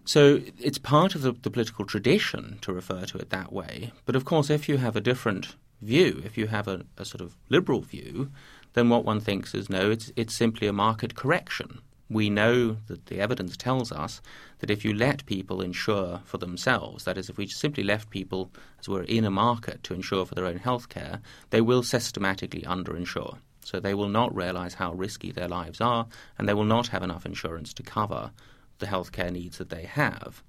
So 0.04 0.40
it's 0.58 0.78
part 0.78 1.14
of 1.14 1.22
the, 1.22 1.32
the 1.32 1.50
political 1.50 1.84
tradition 1.84 2.58
to 2.62 2.72
refer 2.72 3.04
to 3.04 3.18
it 3.18 3.30
that 3.30 3.52
way. 3.52 3.92
But 4.06 4.16
of 4.16 4.24
course, 4.24 4.50
if 4.50 4.68
you 4.68 4.78
have 4.78 4.96
a 4.96 5.00
different 5.00 5.54
view, 5.82 6.22
if 6.24 6.36
you 6.38 6.46
have 6.46 6.66
a, 6.66 6.84
a 6.96 7.04
sort 7.04 7.20
of 7.20 7.36
liberal 7.50 7.82
view, 7.82 8.30
then 8.72 8.88
what 8.88 9.04
one 9.04 9.20
thinks 9.20 9.54
is 9.54 9.68
no, 9.68 9.90
it's, 9.90 10.10
it's 10.16 10.34
simply 10.34 10.66
a 10.66 10.72
market 10.72 11.14
correction 11.14 11.80
we 12.10 12.28
know 12.28 12.76
that 12.88 13.06
the 13.06 13.20
evidence 13.20 13.56
tells 13.56 13.92
us 13.92 14.20
that 14.58 14.70
if 14.70 14.84
you 14.84 14.92
let 14.92 15.24
people 15.26 15.62
insure 15.62 16.20
for 16.24 16.38
themselves, 16.38 17.04
that 17.04 17.16
is, 17.16 17.30
if 17.30 17.38
we 17.38 17.46
simply 17.46 17.84
left 17.84 18.10
people, 18.10 18.50
as 18.80 18.88
we're 18.88 19.04
in 19.04 19.24
a 19.24 19.30
market, 19.30 19.84
to 19.84 19.94
insure 19.94 20.26
for 20.26 20.34
their 20.34 20.46
own 20.46 20.58
health 20.58 20.88
care, 20.88 21.20
they 21.50 21.60
will 21.60 21.84
systematically 21.84 22.62
underinsure. 22.62 23.38
So 23.64 23.78
they 23.78 23.94
will 23.94 24.08
not 24.08 24.34
realize 24.34 24.74
how 24.74 24.92
risky 24.92 25.30
their 25.30 25.46
lives 25.46 25.80
are, 25.80 26.08
and 26.36 26.48
they 26.48 26.54
will 26.54 26.64
not 26.64 26.88
have 26.88 27.04
enough 27.04 27.24
insurance 27.24 27.72
to 27.74 27.84
cover 27.84 28.32
the 28.80 28.86
healthcare 28.86 29.30
needs 29.30 29.58
that 29.58 29.70
they 29.70 29.84
have. 29.84 30.42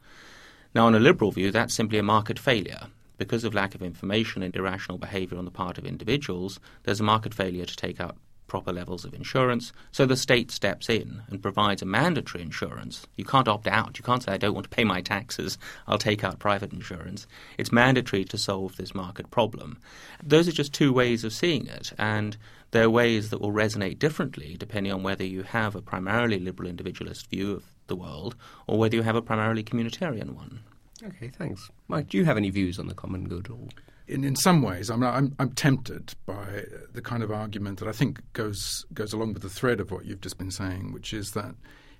Now, 0.73 0.87
in 0.87 0.95
a 0.95 0.99
liberal 0.99 1.31
view, 1.31 1.51
that's 1.51 1.75
simply 1.75 1.99
a 1.99 2.03
market 2.03 2.39
failure. 2.39 2.87
Because 3.17 3.43
of 3.43 3.53
lack 3.53 3.75
of 3.75 3.83
information 3.83 4.41
and 4.41 4.55
irrational 4.55 4.97
behavior 4.97 5.37
on 5.37 5.45
the 5.45 5.51
part 5.51 5.77
of 5.77 5.85
individuals, 5.85 6.59
there's 6.83 7.01
a 7.01 7.03
market 7.03 7.35
failure 7.35 7.65
to 7.65 7.75
take 7.75 7.99
out 8.01 8.17
proper 8.51 8.73
levels 8.73 9.05
of 9.05 9.13
insurance. 9.13 9.71
So 9.93 10.05
the 10.05 10.17
state 10.17 10.51
steps 10.51 10.89
in 10.89 11.21
and 11.29 11.41
provides 11.41 11.81
a 11.81 11.85
mandatory 11.85 12.43
insurance. 12.43 13.07
You 13.15 13.23
can't 13.23 13.47
opt 13.47 13.65
out. 13.65 13.97
You 13.97 14.03
can't 14.03 14.21
say, 14.21 14.33
I 14.33 14.37
don't 14.37 14.53
want 14.53 14.65
to 14.65 14.75
pay 14.75 14.83
my 14.83 14.99
taxes, 14.99 15.57
I'll 15.87 15.97
take 15.97 16.21
out 16.21 16.37
private 16.37 16.73
insurance. 16.73 17.27
It's 17.57 17.71
mandatory 17.71 18.25
to 18.25 18.37
solve 18.37 18.75
this 18.75 18.93
market 18.93 19.31
problem. 19.31 19.79
Those 20.21 20.49
are 20.49 20.51
just 20.51 20.73
two 20.73 20.91
ways 20.91 21.23
of 21.23 21.31
seeing 21.31 21.65
it. 21.67 21.93
And 21.97 22.35
there 22.71 22.83
are 22.83 22.89
ways 22.89 23.29
that 23.29 23.39
will 23.39 23.53
resonate 23.53 23.99
differently 23.99 24.57
depending 24.59 24.91
on 24.91 25.01
whether 25.01 25.23
you 25.23 25.43
have 25.43 25.73
a 25.73 25.81
primarily 25.81 26.37
liberal 26.37 26.67
individualist 26.67 27.29
view 27.29 27.53
of 27.53 27.63
the 27.87 27.95
world 27.95 28.35
or 28.67 28.77
whether 28.77 28.97
you 28.97 29.03
have 29.03 29.15
a 29.15 29.21
primarily 29.21 29.63
communitarian 29.63 30.31
one. 30.31 30.59
Okay, 31.01 31.29
thanks. 31.29 31.71
Mike, 31.87 32.09
do 32.09 32.17
you 32.17 32.25
have 32.25 32.35
any 32.35 32.49
views 32.49 32.77
on 32.77 32.87
the 32.87 32.93
common 32.93 33.29
good? 33.29 33.49
Or? 33.49 33.69
In, 34.11 34.23
in 34.23 34.35
some 34.35 34.61
ways, 34.61 34.89
I'm, 34.89 35.03
I'm, 35.03 35.33
I'm 35.39 35.51
tempted 35.51 36.13
by 36.25 36.65
the 36.91 37.01
kind 37.01 37.23
of 37.23 37.31
argument 37.31 37.79
that 37.79 37.87
I 37.87 37.93
think 37.93 38.21
goes 38.33 38.85
goes 38.93 39.13
along 39.13 39.33
with 39.33 39.41
the 39.41 39.49
thread 39.49 39.79
of 39.79 39.89
what 39.89 40.05
you've 40.05 40.21
just 40.21 40.37
been 40.37 40.51
saying, 40.51 40.91
which 40.91 41.13
is 41.13 41.31
that 41.31 41.55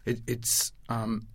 it, 0.05 0.19
it's 0.27 0.73
um, 0.89 1.27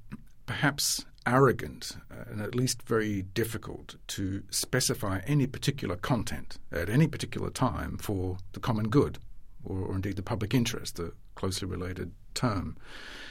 perhaps 0.45 1.07
arrogant 1.27 1.97
uh, 2.11 2.25
and 2.31 2.41
at 2.41 2.55
least 2.55 2.83
very 2.83 3.23
difficult 3.23 3.97
to 4.07 4.43
specify 4.51 5.21
any 5.27 5.47
particular 5.47 5.97
content 5.97 6.59
at 6.71 6.89
any 6.89 7.09
particular 7.09 7.51
time 7.51 7.97
for 7.99 8.37
the 8.53 8.61
common 8.61 8.89
good, 8.89 9.19
or, 9.65 9.79
or 9.79 9.95
indeed 9.95 10.17
the 10.17 10.23
public 10.23 10.55
interest, 10.55 10.97
the 10.97 11.13
closely 11.35 11.67
related 11.67 12.13
term. 12.35 12.77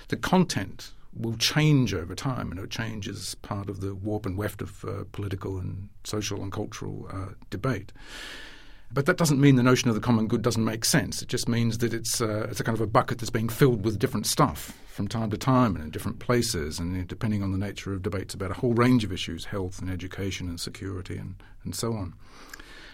The 0.09 0.17
content 0.17 0.91
will 1.15 1.37
change 1.37 1.93
over 1.93 2.13
time, 2.13 2.51
and 2.51 2.59
it 2.59 2.69
changes 2.69 3.35
part 3.35 3.69
of 3.69 3.81
the 3.81 3.95
warp 3.95 4.25
and 4.25 4.37
weft 4.37 4.61
of 4.61 4.83
uh, 4.85 5.03
political 5.11 5.57
and 5.57 5.89
social 6.03 6.41
and 6.41 6.51
cultural 6.51 7.07
uh, 7.11 7.33
debate. 7.49 7.93
But 8.93 9.07
that 9.07 9.17
doesn't 9.17 9.41
mean 9.41 9.55
the 9.55 9.63
notion 9.63 9.89
of 9.89 9.95
the 9.95 10.01
common 10.01 10.27
good 10.27 10.41
doesn't 10.41 10.63
make 10.63 10.85
sense. 10.85 11.21
It 11.21 11.27
just 11.27 11.49
means 11.49 11.79
that 11.79 11.93
it's 11.93 12.21
uh, 12.21 12.47
it's 12.49 12.59
a 12.59 12.63
kind 12.63 12.77
of 12.77 12.81
a 12.81 12.87
bucket 12.87 13.17
that's 13.17 13.29
being 13.29 13.49
filled 13.49 13.83
with 13.83 13.99
different 13.99 14.27
stuff 14.27 14.77
from 14.87 15.07
time 15.07 15.29
to 15.31 15.37
time 15.37 15.75
and 15.75 15.83
in 15.83 15.89
different 15.89 16.19
places, 16.19 16.79
and 16.79 17.07
depending 17.07 17.43
on 17.43 17.51
the 17.51 17.57
nature 17.57 17.93
of 17.93 18.03
debates 18.03 18.33
about 18.33 18.51
a 18.51 18.55
whole 18.55 18.73
range 18.73 19.03
of 19.03 19.11
issues, 19.11 19.45
health 19.45 19.79
and 19.79 19.89
education 19.89 20.47
and 20.47 20.59
security 20.59 21.17
and, 21.17 21.35
and 21.63 21.75
so 21.75 21.93
on. 21.93 22.13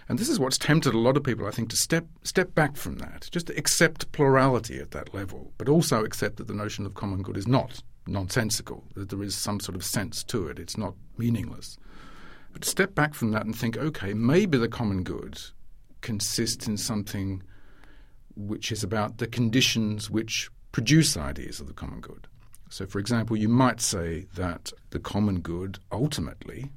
And 0.09 0.17
this 0.17 0.29
is 0.29 0.39
what's 0.39 0.57
tempted 0.57 0.93
a 0.93 0.97
lot 0.97 1.15
of 1.15 1.23
people, 1.23 1.45
I 1.47 1.51
think, 1.51 1.69
to 1.69 1.75
step 1.75 2.05
step 2.23 2.55
back 2.55 2.77
from 2.77 2.97
that, 2.97 3.29
just 3.31 3.49
accept 3.51 4.11
plurality 4.11 4.79
at 4.79 4.91
that 4.91 5.13
level, 5.13 5.53
but 5.57 5.69
also 5.69 6.03
accept 6.03 6.37
that 6.37 6.47
the 6.47 6.55
notion 6.55 6.85
of 6.85 6.95
common 6.95 7.21
good 7.21 7.37
is 7.37 7.47
not 7.47 7.83
nonsensical, 8.07 8.83
that 8.95 9.09
there 9.09 9.23
is 9.23 9.35
some 9.35 9.59
sort 9.59 9.75
of 9.75 9.83
sense 9.83 10.23
to 10.25 10.47
it. 10.47 10.59
It's 10.59 10.77
not 10.77 10.95
meaningless. 11.17 11.77
But 12.51 12.65
step 12.65 12.95
back 12.95 13.13
from 13.13 13.31
that 13.31 13.45
and 13.45 13.55
think, 13.55 13.77
okay, 13.77 14.13
maybe 14.13 14.57
the 14.57 14.67
common 14.67 15.03
good 15.03 15.39
consists 16.01 16.67
in 16.67 16.77
something 16.77 17.43
which 18.35 18.71
is 18.71 18.83
about 18.83 19.17
the 19.17 19.27
conditions 19.27 20.09
which 20.09 20.49
produce 20.71 21.17
ideas 21.17 21.59
of 21.59 21.67
the 21.67 21.73
common 21.73 22.01
good. 22.01 22.27
So, 22.69 22.85
for 22.85 22.99
example, 22.99 23.35
you 23.35 23.49
might 23.49 23.81
say 23.81 24.27
that 24.35 24.71
the 24.91 24.99
common 24.99 25.41
good 25.41 25.79
ultimately 25.91 26.71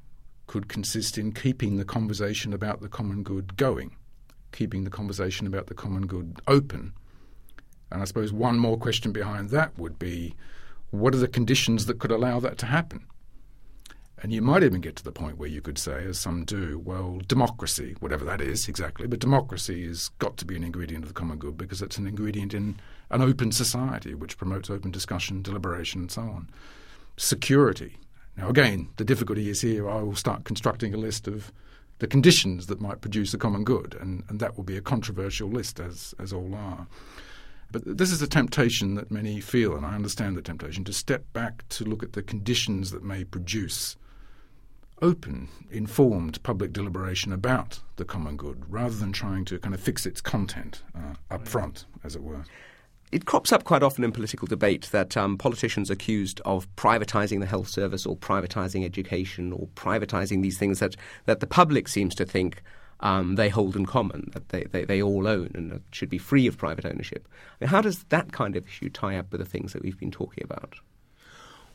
could 0.46 0.68
consist 0.68 1.16
in 1.16 1.32
keeping 1.32 1.76
the 1.76 1.84
conversation 1.84 2.52
about 2.52 2.80
the 2.80 2.88
common 2.88 3.22
good 3.22 3.56
going, 3.56 3.96
keeping 4.52 4.84
the 4.84 4.90
conversation 4.90 5.46
about 5.46 5.68
the 5.68 5.74
common 5.74 6.06
good 6.06 6.40
open. 6.48 6.92
And 7.90 8.02
I 8.02 8.04
suppose 8.04 8.32
one 8.32 8.58
more 8.58 8.76
question 8.76 9.12
behind 9.12 9.50
that 9.50 9.78
would 9.78 9.98
be 9.98 10.34
what 11.00 11.14
are 11.14 11.18
the 11.18 11.28
conditions 11.28 11.86
that 11.86 11.98
could 11.98 12.10
allow 12.10 12.40
that 12.40 12.58
to 12.58 12.66
happen? 12.66 13.06
And 14.24 14.32
you 14.32 14.40
might 14.40 14.62
even 14.62 14.80
get 14.80 14.96
to 14.96 15.04
the 15.04 15.12
point 15.12 15.36
where 15.36 15.50
you 15.50 15.60
could 15.60 15.76
say, 15.76 16.04
as 16.04 16.18
some 16.18 16.46
do, 16.46 16.80
well, 16.82 17.20
democracy, 17.26 17.94
whatever 18.00 18.24
that 18.24 18.40
is 18.40 18.68
exactly, 18.68 19.06
but 19.06 19.18
democracy 19.18 19.86
has 19.86 20.08
got 20.18 20.38
to 20.38 20.46
be 20.46 20.56
an 20.56 20.64
ingredient 20.64 21.04
of 21.04 21.08
the 21.08 21.14
common 21.14 21.36
good 21.36 21.58
because 21.58 21.82
it's 21.82 21.98
an 21.98 22.06
ingredient 22.06 22.54
in 22.54 22.80
an 23.10 23.20
open 23.20 23.52
society 23.52 24.14
which 24.14 24.38
promotes 24.38 24.70
open 24.70 24.90
discussion, 24.90 25.42
deliberation, 25.42 26.02
and 26.02 26.10
so 26.10 26.22
on. 26.22 26.48
Security. 27.18 27.98
Now, 28.36 28.48
again, 28.48 28.88
the 28.96 29.04
difficulty 29.04 29.50
is 29.50 29.60
here 29.60 29.90
I 29.90 30.02
will 30.02 30.16
start 30.16 30.44
constructing 30.44 30.94
a 30.94 30.98
list 30.98 31.28
of 31.28 31.52
the 31.98 32.06
conditions 32.06 32.66
that 32.68 32.80
might 32.80 33.02
produce 33.02 33.34
a 33.34 33.38
common 33.38 33.62
good, 33.62 33.94
and, 34.00 34.24
and 34.28 34.40
that 34.40 34.56
will 34.56 34.64
be 34.64 34.76
a 34.76 34.80
controversial 34.80 35.50
list, 35.50 35.78
as, 35.78 36.14
as 36.18 36.32
all 36.32 36.54
are. 36.54 36.86
But 37.74 37.98
this 37.98 38.12
is 38.12 38.22
a 38.22 38.28
temptation 38.28 38.94
that 38.94 39.10
many 39.10 39.40
feel, 39.40 39.74
and 39.74 39.84
I 39.84 39.96
understand 39.96 40.36
the 40.36 40.42
temptation, 40.42 40.84
to 40.84 40.92
step 40.92 41.24
back 41.32 41.68
to 41.70 41.82
look 41.82 42.04
at 42.04 42.12
the 42.12 42.22
conditions 42.22 42.92
that 42.92 43.02
may 43.02 43.24
produce 43.24 43.96
open, 45.02 45.48
informed 45.72 46.40
public 46.44 46.72
deliberation 46.72 47.32
about 47.32 47.80
the 47.96 48.04
common 48.04 48.36
good 48.36 48.62
rather 48.70 48.94
than 48.94 49.10
trying 49.10 49.44
to 49.46 49.58
kind 49.58 49.74
of 49.74 49.80
fix 49.80 50.06
its 50.06 50.20
content 50.20 50.84
uh, 50.94 51.14
up 51.34 51.48
front, 51.48 51.86
as 52.04 52.14
it 52.14 52.22
were. 52.22 52.44
It 53.10 53.26
crops 53.26 53.50
up 53.50 53.64
quite 53.64 53.82
often 53.82 54.04
in 54.04 54.12
political 54.12 54.46
debate 54.46 54.88
that 54.92 55.16
um, 55.16 55.36
politicians 55.36 55.90
are 55.90 55.94
accused 55.94 56.40
of 56.44 56.72
privatizing 56.76 57.40
the 57.40 57.46
health 57.46 57.66
service 57.66 58.06
or 58.06 58.16
privatizing 58.16 58.84
education 58.84 59.52
or 59.52 59.66
privatizing 59.74 60.42
these 60.42 60.58
things 60.58 60.78
that, 60.78 60.94
that 61.24 61.40
the 61.40 61.48
public 61.48 61.88
seems 61.88 62.14
to 62.14 62.24
think 62.24 62.62
um, 63.00 63.36
they 63.36 63.48
hold 63.48 63.76
in 63.76 63.86
common, 63.86 64.30
that 64.32 64.48
they, 64.48 64.64
they, 64.64 64.84
they 64.84 65.02
all 65.02 65.26
own 65.26 65.50
and 65.54 65.80
should 65.90 66.08
be 66.08 66.18
free 66.18 66.46
of 66.46 66.56
private 66.56 66.86
ownership. 66.86 67.28
How 67.62 67.80
does 67.80 68.04
that 68.04 68.32
kind 68.32 68.56
of 68.56 68.66
issue 68.66 68.88
tie 68.88 69.16
up 69.16 69.30
with 69.32 69.40
the 69.40 69.46
things 69.46 69.72
that 69.72 69.82
we've 69.82 69.98
been 69.98 70.10
talking 70.10 70.44
about? 70.44 70.76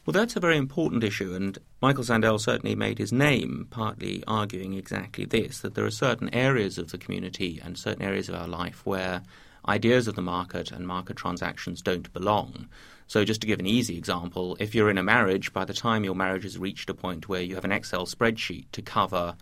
Well, 0.05 0.13
that's 0.13 0.35
a 0.35 0.39
very 0.39 0.57
important 0.57 1.03
issue, 1.03 1.35
and 1.35 1.57
Michael 1.81 2.03
Sandel 2.03 2.39
certainly 2.39 2.73
made 2.73 2.97
his 2.97 3.11
name 3.11 3.67
partly 3.69 4.23
arguing 4.25 4.73
exactly 4.73 5.25
this 5.25 5.59
that 5.59 5.75
there 5.75 5.85
are 5.85 5.91
certain 5.91 6.33
areas 6.33 6.77
of 6.77 6.91
the 6.91 6.97
community 6.97 7.61
and 7.63 7.77
certain 7.77 8.01
areas 8.01 8.27
of 8.27 8.35
our 8.35 8.47
life 8.47 8.85
where 8.85 9.21
ideas 9.67 10.07
of 10.07 10.15
the 10.15 10.21
market 10.21 10.71
and 10.71 10.88
market 10.88 11.17
transactions 11.17 11.81
don't 11.81 12.11
belong. 12.13 12.67
So, 13.07 13.25
just 13.25 13.41
to 13.41 13.47
give 13.47 13.59
an 13.59 13.67
easy 13.67 13.97
example, 13.97 14.55
if 14.59 14.73
you're 14.73 14.89
in 14.89 14.97
a 14.97 15.03
marriage, 15.03 15.51
by 15.53 15.65
the 15.65 15.73
time 15.73 16.03
your 16.03 16.15
marriage 16.15 16.43
has 16.43 16.57
reached 16.57 16.89
a 16.89 16.93
point 16.93 17.27
where 17.27 17.41
you 17.41 17.55
have 17.55 17.65
an 17.65 17.71
Excel 17.71 18.05
spreadsheet 18.05 18.65
to 18.71 18.81
cover 18.81 19.35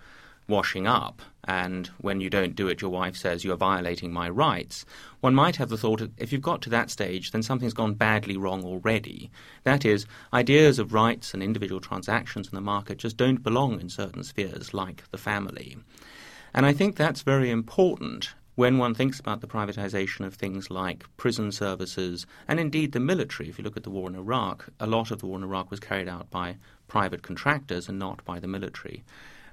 washing 0.48 0.88
up, 0.88 1.22
and 1.44 1.88
when 2.00 2.22
you 2.22 2.30
don't 2.30 2.56
do 2.56 2.68
it, 2.68 2.82
your 2.82 2.92
wife 2.92 3.16
says 3.16 3.44
you 3.44 3.52
are 3.52 3.58
violating 3.58 4.12
my 4.12 4.30
rights, 4.30 4.86
one 5.22 5.34
might 5.34 5.56
have 5.56 5.70
the 5.70 5.78
thought 5.78 6.02
if 6.18 6.32
you've 6.32 6.42
got 6.42 6.62
to 6.62 6.70
that 6.70 6.90
stage, 6.90 7.32
then 7.32 7.42
something's 7.42 7.74
gone 7.74 7.94
badly 7.94 8.38
wrong 8.38 8.64
already. 8.64 9.32
That 9.64 9.86
is, 9.86 10.06
ideas 10.34 10.78
of 10.78 10.94
rights 10.94 11.34
and 11.34 11.42
individual 11.42 11.82
transactions 11.82 12.48
in 12.48 12.56
the 12.56 12.62
market 12.62 12.98
just 12.98 13.18
don't 13.18 13.44
belong 13.44 13.80
in 13.80 13.90
certain 13.90 14.24
spheres 14.24 14.74
like 14.74 15.04
the 15.12 15.18
family. 15.18 15.78
And 16.54 16.66
I 16.66 16.74
think 16.74 16.96
that's 16.96 17.22
very 17.22 17.50
important 17.50 18.34
when 18.56 18.78
one 18.78 18.96
thinks 18.96 19.20
about 19.20 19.42
the 19.42 19.48
privatization 19.48 20.26
of 20.26 20.34
things 20.34 20.72
like 20.72 21.06
prison 21.16 21.52
services 21.52 22.26
and 22.48 22.60
indeed 22.60 22.92
the 22.92 23.00
military. 23.00 23.50
If 23.50 23.58
you 23.58 23.64
look 23.64 23.78
at 23.78 23.84
the 23.84 23.92
war 23.92 24.10
in 24.10 24.16
Iraq, 24.16 24.70
a 24.80 24.88
lot 24.88 25.12
of 25.12 25.20
the 25.20 25.28
war 25.28 25.38
in 25.38 25.44
Iraq 25.44 25.70
was 25.70 25.80
carried 25.80 26.08
out 26.08 26.32
by 26.32 26.58
private 26.88 27.22
contractors 27.22 27.88
and 27.88 28.00
not 28.00 28.26
by 28.26 28.40
the 28.40 28.48
military. 28.48 29.04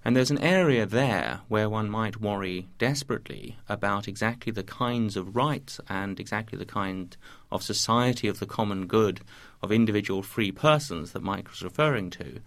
And 0.04 0.14
there's 0.14 0.30
an 0.30 0.38
area 0.38 0.84
there 0.84 1.40
where 1.48 1.70
one 1.70 1.88
might 1.88 2.20
worry 2.20 2.68
desperately 2.76 3.56
about 3.70 4.06
exactly 4.06 4.52
the 4.52 4.62
kinds 4.62 5.16
of 5.16 5.34
rights 5.34 5.80
and 5.88 6.20
exactly 6.20 6.58
the 6.58 6.66
kind 6.66 7.16
of 7.50 7.62
society 7.62 8.28
of 8.28 8.38
the 8.38 8.46
common 8.46 8.86
good 8.86 9.22
of 9.62 9.72
individual 9.72 10.22
free 10.22 10.52
persons 10.52 11.12
that 11.12 11.22
Mike 11.22 11.48
was 11.48 11.62
referring 11.62 12.10
to. 12.10 12.40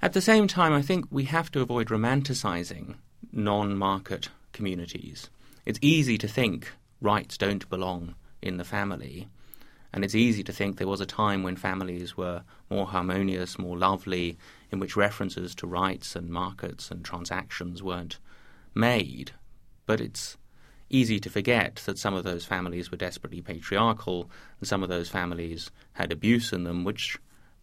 At 0.00 0.14
the 0.14 0.22
same 0.22 0.48
time, 0.48 0.72
I 0.72 0.80
think 0.80 1.06
we 1.10 1.24
have 1.24 1.50
to 1.52 1.60
avoid 1.60 1.88
romanticizing 1.88 2.96
non 3.30 3.76
market 3.76 4.30
communities. 4.52 5.28
It's 5.66 5.78
easy 5.82 6.16
to 6.18 6.26
think 6.26 6.72
rights 7.02 7.36
don't 7.36 7.68
belong 7.68 8.14
in 8.40 8.56
the 8.56 8.64
family. 8.64 9.28
And 9.92 10.04
it's 10.04 10.14
easy 10.14 10.42
to 10.44 10.52
think 10.52 10.78
there 10.78 10.88
was 10.88 11.02
a 11.02 11.06
time 11.06 11.42
when 11.42 11.56
families 11.56 12.16
were 12.16 12.42
more 12.72 12.86
harmonious, 12.86 13.58
more 13.58 13.76
lovely, 13.76 14.38
in 14.70 14.80
which 14.80 14.96
references 14.96 15.54
to 15.54 15.66
rights 15.66 16.16
and 16.16 16.30
markets 16.30 16.90
and 16.90 17.04
transactions 17.04 17.82
weren't 17.82 18.18
made. 18.74 19.32
But 19.84 20.00
it's 20.00 20.38
easy 20.88 21.20
to 21.20 21.30
forget 21.30 21.82
that 21.86 21.98
some 21.98 22.14
of 22.14 22.24
those 22.24 22.44
families 22.44 22.90
were 22.90 22.96
desperately 22.96 23.42
patriarchal 23.42 24.30
and 24.58 24.68
some 24.68 24.82
of 24.82 24.88
those 24.88 25.08
families 25.08 25.70
had 25.92 26.12
abuse 26.12 26.52
in 26.52 26.64
them, 26.64 26.84
which 26.84 27.18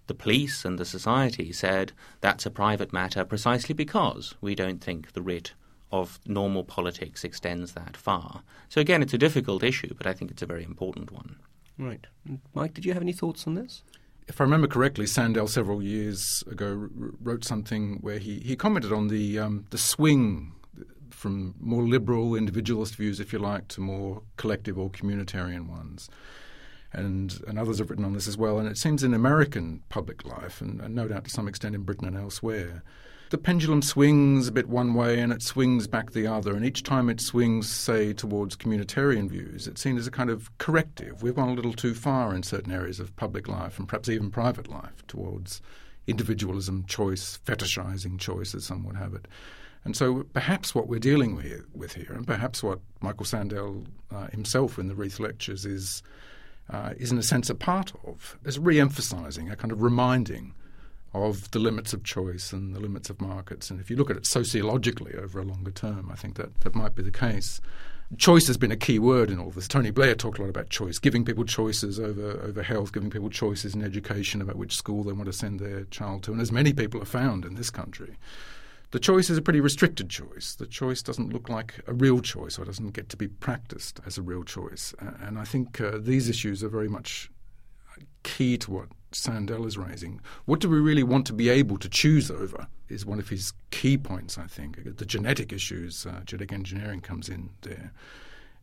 the 0.07 0.13
police 0.13 0.65
and 0.65 0.77
the 0.77 0.85
society 0.85 1.51
said 1.51 1.91
that's 2.21 2.45
a 2.45 2.51
private 2.51 2.91
matter 2.93 3.23
precisely 3.25 3.73
because 3.73 4.35
we 4.41 4.55
don't 4.55 4.83
think 4.83 5.13
the 5.13 5.21
writ 5.21 5.53
of 5.91 6.19
normal 6.25 6.63
politics 6.63 7.23
extends 7.23 7.73
that 7.73 7.97
far. 7.97 8.43
So 8.67 8.79
again, 8.81 9.01
it's 9.01 9.13
a 9.13 9.19
difficult 9.19 9.63
issue, 9.63 9.93
but 9.95 10.05
I 10.05 10.13
think 10.13 10.29
it's 10.29 10.41
a 10.41 10.47
very 10.47 10.63
important 10.63 11.11
one. 11.11 11.37
Right. 11.77 12.05
Mike, 12.53 12.73
did 12.73 12.85
you 12.85 12.93
have 12.93 13.01
any 13.01 13.13
thoughts 13.13 13.47
on 13.47 13.55
this? 13.55 13.83
If 14.29 14.39
I 14.39 14.43
remember 14.43 14.67
correctly, 14.67 15.07
Sandel 15.07 15.47
several 15.47 15.81
years 15.81 16.43
ago 16.49 16.87
wrote 16.93 17.43
something 17.43 17.97
where 18.01 18.19
he, 18.19 18.39
he 18.39 18.55
commented 18.55 18.93
on 18.93 19.07
the 19.07 19.39
um, 19.39 19.65
the 19.71 19.77
swing 19.77 20.53
from 21.09 21.55
more 21.59 21.83
liberal 21.83 22.35
individualist 22.35 22.95
views, 22.95 23.19
if 23.19 23.33
you 23.33 23.39
like, 23.39 23.67
to 23.69 23.81
more 23.81 24.21
collective 24.37 24.77
or 24.77 24.89
communitarian 24.91 25.67
ones. 25.67 26.09
And, 26.93 27.41
and 27.47 27.59
others 27.59 27.79
have 27.79 27.89
written 27.89 28.05
on 28.05 28.13
this 28.13 28.27
as 28.27 28.37
well. 28.37 28.57
And 28.57 28.67
it 28.67 28.77
seems 28.77 29.03
in 29.03 29.13
American 29.13 29.83
public 29.89 30.23
life, 30.25 30.61
and, 30.61 30.79
and 30.79 30.95
no 30.95 31.07
doubt 31.07 31.25
to 31.25 31.29
some 31.29 31.47
extent 31.47 31.75
in 31.75 31.81
Britain 31.81 32.07
and 32.07 32.15
elsewhere, 32.15 32.83
the 33.29 33.37
pendulum 33.37 33.81
swings 33.81 34.47
a 34.47 34.51
bit 34.51 34.67
one 34.67 34.93
way 34.93 35.19
and 35.19 35.31
it 35.31 35.41
swings 35.41 35.87
back 35.87 36.11
the 36.11 36.25
other. 36.25 36.55
And 36.55 36.65
each 36.65 36.83
time 36.83 37.09
it 37.09 37.21
swings, 37.21 37.69
say, 37.69 38.13
towards 38.13 38.55
communitarian 38.55 39.29
views, 39.29 39.67
it's 39.67 39.81
seen 39.81 39.97
as 39.97 40.07
a 40.07 40.11
kind 40.11 40.29
of 40.29 40.55
corrective. 40.57 41.21
We've 41.21 41.35
gone 41.35 41.49
a 41.49 41.53
little 41.53 41.73
too 41.73 41.93
far 41.93 42.33
in 42.33 42.43
certain 42.43 42.71
areas 42.71 42.99
of 42.99 43.15
public 43.15 43.47
life 43.47 43.77
and 43.77 43.87
perhaps 43.87 44.09
even 44.09 44.31
private 44.31 44.67
life 44.67 45.05
towards 45.07 45.61
individualism, 46.07 46.85
choice, 46.87 47.39
fetishizing 47.45 48.19
choice, 48.19 48.55
as 48.55 48.65
some 48.65 48.83
would 48.83 48.95
have 48.95 49.13
it. 49.13 49.27
And 49.85 49.95
so 49.95 50.23
perhaps 50.33 50.73
what 50.73 50.87
we're 50.87 50.99
dealing 50.99 51.35
with, 51.73 51.93
here, 51.93 52.11
and 52.11 52.25
perhaps 52.25 52.63
what 52.63 52.79
Michael 52.99 53.25
Sandel 53.25 53.85
uh, 54.11 54.27
himself 54.27 54.79
in 54.79 54.87
the 54.87 54.95
Reith 54.95 55.19
Lectures 55.19 55.65
is, 55.65 56.01
uh, 56.69 56.93
is 56.97 57.11
in 57.11 57.17
a 57.17 57.23
sense 57.23 57.49
a 57.49 57.55
part 57.55 57.93
of, 58.05 58.37
is 58.43 58.57
re-emphasizing, 58.57 59.49
a 59.49 59.55
kind 59.55 59.71
of 59.71 59.81
reminding 59.81 60.53
of 61.13 61.49
the 61.51 61.59
limits 61.59 61.93
of 61.93 62.03
choice 62.03 62.53
and 62.53 62.75
the 62.75 62.79
limits 62.79 63.09
of 63.09 63.19
markets. 63.19 63.69
And 63.69 63.79
if 63.79 63.89
you 63.89 63.95
look 63.95 64.09
at 64.09 64.17
it 64.17 64.25
sociologically 64.25 65.15
over 65.15 65.39
a 65.39 65.43
longer 65.43 65.71
term, 65.71 66.09
I 66.11 66.15
think 66.15 66.35
that, 66.35 66.59
that 66.61 66.75
might 66.75 66.95
be 66.95 67.01
the 67.01 67.11
case. 67.11 67.59
Choice 68.17 68.47
has 68.47 68.57
been 68.57 68.71
a 68.71 68.77
key 68.77 68.97
word 68.97 69.29
in 69.29 69.39
all 69.39 69.51
this. 69.51 69.67
Tony 69.67 69.91
Blair 69.91 70.15
talked 70.15 70.39
a 70.39 70.41
lot 70.41 70.49
about 70.49 70.69
choice, 70.69 70.97
giving 70.97 71.23
people 71.23 71.45
choices 71.45 71.99
over, 71.99 72.41
over 72.43 72.63
health, 72.63 72.91
giving 72.91 73.11
people 73.11 73.29
choices 73.29 73.75
in 73.75 73.83
education 73.83 74.41
about 74.41 74.55
which 74.55 74.75
school 74.75 75.03
they 75.03 75.13
want 75.13 75.27
to 75.27 75.33
send 75.33 75.59
their 75.59 75.83
child 75.85 76.23
to. 76.23 76.31
And 76.31 76.41
as 76.41 76.51
many 76.51 76.73
people 76.73 76.99
have 76.99 77.09
found 77.09 77.45
in 77.45 77.53
this 77.53 77.69
country, 77.69 78.17
the 78.91 78.99
choice 78.99 79.29
is 79.29 79.37
a 79.37 79.43
pretty 79.43 79.59
restricted 79.59 80.09
choice. 80.09 80.55
The 80.55 80.65
choice 80.65 81.03
doesn't 81.03 81.31
look 81.31 81.49
like 81.49 81.75
a 81.85 81.93
real 81.93 82.21
choice 82.21 82.57
or 82.57 82.65
doesn't 82.65 82.93
get 82.93 83.09
to 83.09 83.17
be 83.17 83.27
practiced 83.27 83.99
as 84.07 84.17
a 84.17 84.23
real 84.23 84.43
choice. 84.43 84.95
And 84.99 85.37
I 85.37 85.43
think 85.43 85.79
uh, 85.79 85.99
these 85.99 86.27
issues 86.27 86.63
are 86.63 86.69
very 86.69 86.89
much 86.89 87.29
key 88.23 88.57
to 88.59 88.71
what 88.71 88.87
Sandel 89.11 89.65
is 89.65 89.77
raising. 89.77 90.21
What 90.45 90.59
do 90.59 90.69
we 90.69 90.79
really 90.79 91.03
want 91.03 91.25
to 91.27 91.33
be 91.33 91.49
able 91.49 91.77
to 91.79 91.89
choose 91.89 92.29
over 92.29 92.67
is 92.89 93.05
one 93.05 93.19
of 93.19 93.29
his 93.29 93.53
key 93.71 93.97
points, 93.97 94.37
I 94.37 94.47
think. 94.47 94.97
The 94.97 95.05
genetic 95.05 95.51
issues, 95.51 96.05
uh, 96.05 96.21
genetic 96.25 96.53
engineering 96.53 97.01
comes 97.01 97.29
in 97.29 97.49
there. 97.61 97.91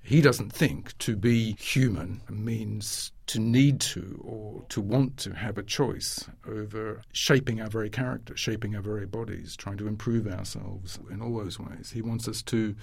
He 0.03 0.21
doesn't 0.21 0.53
think 0.53 0.97
to 0.99 1.17
be 1.17 1.57
human 1.59 2.21
means 2.31 3.11
to 3.27 3.41
need 3.41 3.81
to 3.81 4.23
or 4.25 4.65
to 4.69 4.81
want 4.81 5.17
to 5.19 5.35
have 5.35 5.59
a 5.59 5.65
choice 5.65 6.29
over 6.47 7.03
shaping 7.13 7.61
our 7.61 7.69
very 7.69 7.91
character, 7.91 8.37
shaping 8.37 8.77
our 8.77 8.83
very 8.83 9.07
bodies, 9.07 9.57
trying 9.57 9.79
to 9.79 9.89
improve 9.89 10.29
ourselves 10.29 11.01
in 11.11 11.21
all 11.21 11.37
those 11.37 11.59
ways. 11.59 11.91
He 11.93 12.03
wants 12.03 12.29
us 12.29 12.41
to 12.43 12.77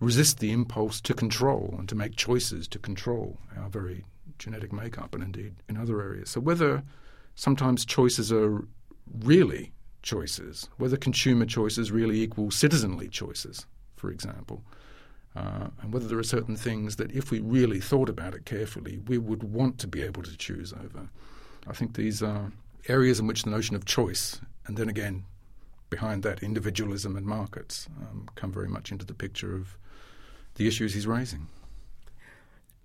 resist 0.00 0.38
the 0.38 0.52
impulse 0.52 1.02
to 1.02 1.12
control 1.12 1.74
and 1.78 1.86
to 1.90 1.94
make 1.94 2.16
choices 2.16 2.66
to 2.68 2.78
control 2.78 3.38
our 3.58 3.68
very 3.68 4.06
genetic 4.40 4.72
makeup 4.72 5.14
and 5.14 5.22
indeed 5.22 5.54
in 5.68 5.76
other 5.76 6.00
areas. 6.00 6.30
So 6.30 6.40
whether 6.40 6.82
sometimes 7.36 7.84
choices 7.84 8.32
are 8.32 8.66
really 9.22 9.72
choices, 10.02 10.68
whether 10.78 10.96
consumer 10.96 11.46
choices 11.46 11.92
really 11.92 12.20
equal 12.20 12.50
citizenly 12.50 13.08
choices, 13.08 13.66
for 13.96 14.10
example, 14.10 14.64
uh, 15.36 15.68
and 15.80 15.92
whether 15.92 16.08
there 16.08 16.18
are 16.18 16.24
certain 16.24 16.56
things 16.56 16.96
that, 16.96 17.12
if 17.12 17.30
we 17.30 17.38
really 17.38 17.80
thought 17.80 18.08
about 18.08 18.34
it 18.34 18.44
carefully, 18.44 18.98
we 19.06 19.16
would 19.16 19.44
want 19.44 19.78
to 19.78 19.86
be 19.86 20.02
able 20.02 20.22
to 20.24 20.36
choose 20.36 20.72
over. 20.72 21.08
I 21.68 21.72
think 21.72 21.94
these 21.94 22.20
are 22.22 22.50
areas 22.88 23.20
in 23.20 23.28
which 23.28 23.44
the 23.44 23.50
notion 23.50 23.76
of 23.76 23.84
choice, 23.84 24.40
and 24.66 24.76
then 24.76 24.88
again, 24.88 25.24
behind 25.88 26.22
that, 26.24 26.42
individualism 26.42 27.16
and 27.16 27.26
markets, 27.26 27.88
um, 28.00 28.28
come 28.34 28.50
very 28.50 28.68
much 28.68 28.90
into 28.90 29.04
the 29.04 29.14
picture 29.14 29.54
of 29.54 29.76
the 30.54 30.66
issues 30.66 30.94
he's 30.94 31.06
raising. 31.06 31.46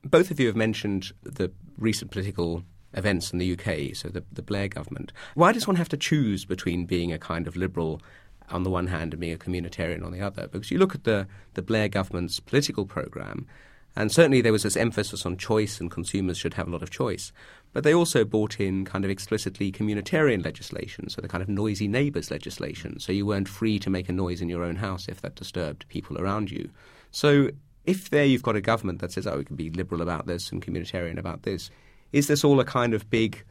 Both 0.05 0.29
of 0.29 0.39
you 0.39 0.45
have 0.47 0.55
mentioned 0.55 1.11
the 1.23 1.51
recent 1.77 2.11
political 2.11 2.63
events 2.93 3.33
in 3.33 3.39
the 3.39 3.53
UK, 3.53 3.95
so 3.95 4.07
the, 4.07 4.23
the 4.31 4.43
Blair 4.43 4.67
government. 4.67 5.11
Why 5.33 5.51
does 5.51 5.67
one 5.67 5.75
have 5.77 5.89
to 5.89 5.97
choose 5.97 6.45
between 6.45 6.85
being 6.85 7.11
a 7.11 7.17
kind 7.17 7.47
of 7.47 7.55
liberal 7.55 8.01
on 8.49 8.61
the 8.61 8.69
one 8.69 8.87
hand 8.87 9.13
and 9.13 9.19
being 9.19 9.33
a 9.33 9.37
communitarian 9.37 10.05
on 10.05 10.11
the 10.11 10.21
other? 10.21 10.47
Because 10.47 10.69
you 10.69 10.77
look 10.77 10.93
at 10.93 11.05
the, 11.05 11.27
the 11.55 11.63
Blair 11.63 11.89
government's 11.89 12.39
political 12.39 12.85
programme, 12.85 13.47
and 13.95 14.11
certainly 14.11 14.41
there 14.41 14.51
was 14.51 14.63
this 14.63 14.77
emphasis 14.77 15.25
on 15.25 15.37
choice 15.37 15.79
and 15.79 15.89
consumers 15.89 16.37
should 16.37 16.53
have 16.53 16.67
a 16.67 16.71
lot 16.71 16.83
of 16.83 16.91
choice. 16.91 17.31
But 17.73 17.83
they 17.83 17.93
also 17.93 18.23
brought 18.25 18.59
in 18.59 18.85
kind 18.85 19.05
of 19.05 19.11
explicitly 19.11 19.71
communitarian 19.71 20.43
legislation, 20.43 21.09
so 21.09 21.21
the 21.21 21.27
kind 21.27 21.41
of 21.41 21.49
noisy 21.49 21.87
neighbours 21.87 22.29
legislation. 22.29 22.99
So 22.99 23.11
you 23.11 23.25
weren't 23.25 23.49
free 23.49 23.79
to 23.79 23.89
make 23.89 24.07
a 24.07 24.13
noise 24.13 24.41
in 24.41 24.49
your 24.49 24.63
own 24.63 24.75
house 24.75 25.07
if 25.07 25.21
that 25.21 25.35
disturbed 25.35 25.87
people 25.87 26.17
around 26.17 26.51
you. 26.51 26.69
So 27.11 27.49
if 27.85 28.09
there 28.09 28.25
you've 28.25 28.43
got 28.43 28.55
a 28.55 28.61
government 28.61 28.99
that 28.99 29.11
says, 29.11 29.27
oh, 29.27 29.37
we 29.37 29.45
can 29.45 29.55
be 29.55 29.69
liberal 29.69 30.01
about 30.01 30.27
this 30.27 30.51
and 30.51 30.65
communitarian 30.65 31.17
about 31.17 31.43
this, 31.43 31.69
is 32.11 32.27
this 32.27 32.43
all 32.43 32.59
a 32.59 32.65
kind 32.65 32.93
of 32.93 33.09
big 33.09 33.43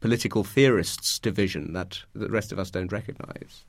political 0.00 0.44
theorists 0.44 1.18
division 1.18 1.72
that 1.72 2.00
the 2.14 2.28
rest 2.28 2.52
of 2.52 2.58
us 2.58 2.70
don't 2.70 2.92
recognize? 2.92 3.64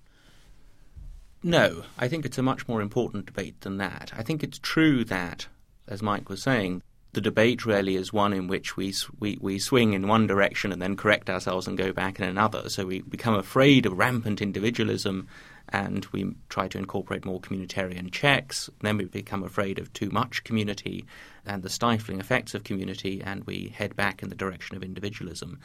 No, 1.43 1.83
I 1.99 2.07
think 2.07 2.25
it's 2.25 2.37
a 2.37 2.43
much 2.43 2.67
more 2.67 2.81
important 2.81 3.25
debate 3.25 3.61
than 3.61 3.77
that. 3.77 4.11
I 4.15 4.23
think 4.23 4.43
it's 4.43 4.59
true 4.59 5.03
that, 5.05 5.47
as 5.87 6.01
Mike 6.01 6.29
was 6.29 6.41
saying, 6.41 6.81
the 7.11 7.21
debate 7.21 7.65
really 7.65 7.95
is 7.95 8.11
one 8.11 8.33
in 8.33 8.47
which 8.47 8.75
we, 8.75 8.93
we, 9.19 9.37
we 9.39 9.59
swing 9.59 9.93
in 9.93 10.07
one 10.07 10.25
direction 10.25 10.71
and 10.71 10.81
then 10.81 10.95
correct 10.95 11.29
ourselves 11.29 11.67
and 11.67 11.77
go 11.77 11.91
back 11.91 12.19
in 12.19 12.25
another. 12.25 12.69
So 12.69 12.85
we 12.85 13.01
become 13.01 13.35
afraid 13.35 13.85
of 13.85 13.97
rampant 13.97 14.41
individualism 14.41 15.27
and 15.69 16.05
we 16.11 16.35
try 16.49 16.67
to 16.67 16.77
incorporate 16.77 17.25
more 17.25 17.39
communitarian 17.39 18.11
checks. 18.11 18.69
Then 18.81 18.97
we 18.97 19.05
become 19.05 19.43
afraid 19.43 19.79
of 19.79 19.91
too 19.93 20.09
much 20.09 20.43
community 20.43 21.05
and 21.45 21.63
the 21.63 21.69
stifling 21.69 22.19
effects 22.19 22.53
of 22.53 22.63
community, 22.63 23.21
and 23.23 23.43
we 23.45 23.73
head 23.75 23.95
back 23.95 24.21
in 24.21 24.29
the 24.29 24.35
direction 24.35 24.75
of 24.75 24.83
individualism. 24.83 25.59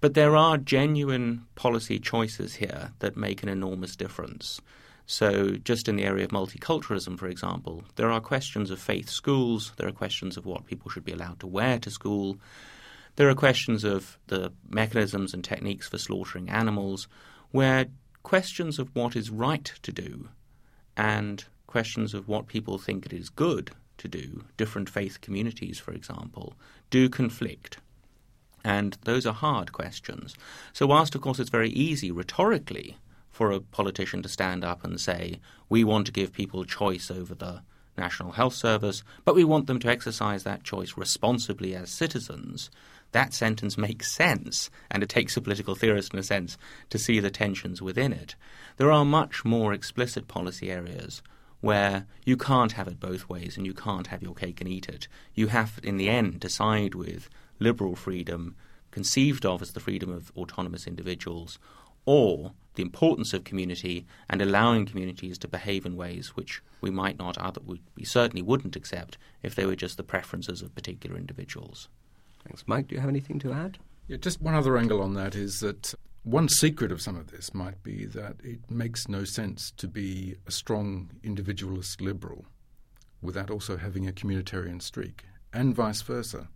But 0.00 0.14
there 0.14 0.36
are 0.36 0.58
genuine 0.58 1.46
policy 1.54 1.98
choices 1.98 2.54
here 2.54 2.92
that 2.98 3.16
make 3.16 3.42
an 3.42 3.48
enormous 3.48 3.96
difference. 3.96 4.60
So, 5.06 5.50
just 5.50 5.86
in 5.88 5.96
the 5.96 6.04
area 6.04 6.24
of 6.24 6.30
multiculturalism, 6.30 7.18
for 7.18 7.28
example, 7.28 7.84
there 7.96 8.10
are 8.10 8.20
questions 8.20 8.70
of 8.70 8.80
faith 8.80 9.10
schools, 9.10 9.72
there 9.76 9.86
are 9.86 9.92
questions 9.92 10.38
of 10.38 10.46
what 10.46 10.66
people 10.66 10.90
should 10.90 11.04
be 11.04 11.12
allowed 11.12 11.40
to 11.40 11.46
wear 11.46 11.78
to 11.80 11.90
school, 11.90 12.38
there 13.16 13.28
are 13.28 13.34
questions 13.34 13.84
of 13.84 14.18
the 14.26 14.52
mechanisms 14.68 15.34
and 15.34 15.44
techniques 15.44 15.88
for 15.88 15.98
slaughtering 15.98 16.48
animals, 16.48 17.06
where 17.50 17.86
questions 18.24 18.80
of 18.80 18.92
what 18.96 19.14
is 19.14 19.30
right 19.30 19.72
to 19.82 19.92
do 19.92 20.28
and 20.96 21.44
questions 21.68 22.14
of 22.14 22.26
what 22.26 22.48
people 22.48 22.78
think 22.78 23.06
it 23.06 23.12
is 23.12 23.28
good 23.28 23.70
to 23.98 24.08
do, 24.08 24.44
different 24.56 24.90
faith 24.90 25.20
communities, 25.20 25.78
for 25.78 25.92
example, 25.92 26.54
do 26.90 27.08
conflict. 27.08 27.78
And 28.64 28.96
those 29.04 29.26
are 29.26 29.34
hard 29.34 29.72
questions. 29.72 30.34
So, 30.72 30.86
whilst, 30.86 31.14
of 31.14 31.20
course, 31.20 31.38
it's 31.38 31.50
very 31.50 31.70
easy 31.70 32.10
rhetorically 32.10 32.96
for 33.30 33.50
a 33.50 33.60
politician 33.60 34.22
to 34.22 34.28
stand 34.28 34.64
up 34.64 34.84
and 34.84 35.00
say, 35.00 35.38
we 35.68 35.84
want 35.84 36.06
to 36.06 36.12
give 36.12 36.32
people 36.32 36.64
choice 36.64 37.10
over 37.10 37.34
the 37.34 37.62
National 37.98 38.32
Health 38.32 38.54
Service, 38.54 39.02
but 39.24 39.34
we 39.34 39.44
want 39.44 39.66
them 39.66 39.78
to 39.80 39.88
exercise 39.88 40.44
that 40.44 40.64
choice 40.64 40.96
responsibly 40.96 41.74
as 41.74 41.90
citizens, 41.90 42.70
that 43.14 43.32
sentence 43.32 43.78
makes 43.78 44.12
sense, 44.12 44.70
and 44.90 45.02
it 45.02 45.08
takes 45.08 45.36
a 45.36 45.40
political 45.40 45.74
theorist, 45.74 46.12
in 46.12 46.18
a 46.18 46.22
sense, 46.22 46.58
to 46.90 46.98
see 46.98 47.20
the 47.20 47.30
tensions 47.30 47.80
within 47.80 48.12
it. 48.12 48.34
There 48.76 48.90
are 48.90 49.04
much 49.04 49.44
more 49.44 49.72
explicit 49.72 50.26
policy 50.26 50.70
areas 50.70 51.22
where 51.60 52.06
you 52.24 52.36
can't 52.36 52.72
have 52.72 52.88
it 52.88 53.00
both 53.00 53.28
ways 53.28 53.56
and 53.56 53.64
you 53.64 53.72
can't 53.72 54.08
have 54.08 54.22
your 54.22 54.34
cake 54.34 54.60
and 54.60 54.68
eat 54.68 54.88
it. 54.88 55.08
You 55.32 55.46
have, 55.46 55.78
in 55.82 55.96
the 55.96 56.10
end, 56.10 56.42
to 56.42 56.48
side 56.48 56.94
with 56.94 57.30
liberal 57.58 57.94
freedom, 57.94 58.56
conceived 58.90 59.46
of 59.46 59.62
as 59.62 59.72
the 59.72 59.80
freedom 59.80 60.10
of 60.10 60.32
autonomous 60.36 60.86
individuals, 60.86 61.58
or 62.04 62.52
the 62.74 62.82
importance 62.82 63.32
of 63.32 63.44
community 63.44 64.06
and 64.28 64.42
allowing 64.42 64.86
communities 64.86 65.38
to 65.38 65.48
behave 65.48 65.86
in 65.86 65.96
ways 65.96 66.36
which 66.36 66.62
we 66.80 66.90
might 66.90 67.18
not 67.18 67.38
other 67.38 67.60
we 67.64 68.04
certainly 68.04 68.42
wouldn't 68.42 68.76
accept 68.76 69.16
if 69.42 69.54
they 69.54 69.64
were 69.64 69.76
just 69.76 69.96
the 69.96 70.02
preferences 70.02 70.60
of 70.60 70.74
particular 70.74 71.16
individuals. 71.16 71.88
Thanks. 72.46 72.64
Mike, 72.66 72.88
do 72.88 72.94
you 72.94 73.00
have 73.00 73.10
anything 73.10 73.38
to 73.40 73.52
add? 73.52 73.78
Yeah, 74.08 74.18
just 74.18 74.40
one 74.40 74.54
other 74.54 74.76
angle 74.76 75.02
on 75.02 75.14
that 75.14 75.34
is 75.34 75.60
that 75.60 75.94
one 76.22 76.48
secret 76.48 76.92
of 76.92 77.00
some 77.00 77.16
of 77.16 77.30
this 77.30 77.54
might 77.54 77.82
be 77.82 78.06
that 78.06 78.36
it 78.42 78.70
makes 78.70 79.08
no 79.08 79.24
sense 79.24 79.70
to 79.76 79.88
be 79.88 80.36
a 80.46 80.50
strong 80.50 81.10
individualist 81.22 82.00
liberal 82.00 82.44
without 83.22 83.50
also 83.50 83.76
having 83.76 84.06
a 84.06 84.12
communitarian 84.12 84.82
streak, 84.82 85.24
and 85.52 85.74
vice 85.74 86.02
versa. 86.02 86.48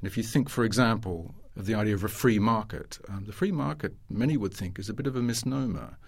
And 0.00 0.06
if 0.06 0.16
you 0.16 0.22
think, 0.22 0.48
for 0.48 0.64
example, 0.64 1.34
of 1.56 1.66
the 1.66 1.74
idea 1.74 1.94
of 1.94 2.04
a 2.04 2.08
free 2.08 2.38
market. 2.38 2.98
Um, 3.08 3.24
the 3.26 3.32
free 3.32 3.52
market, 3.52 3.94
many 4.08 4.36
would 4.36 4.54
think, 4.54 4.78
is 4.78 4.88
a 4.88 4.94
bit 4.94 5.06
of 5.06 5.16
a 5.16 5.22
misnomer. 5.22 5.98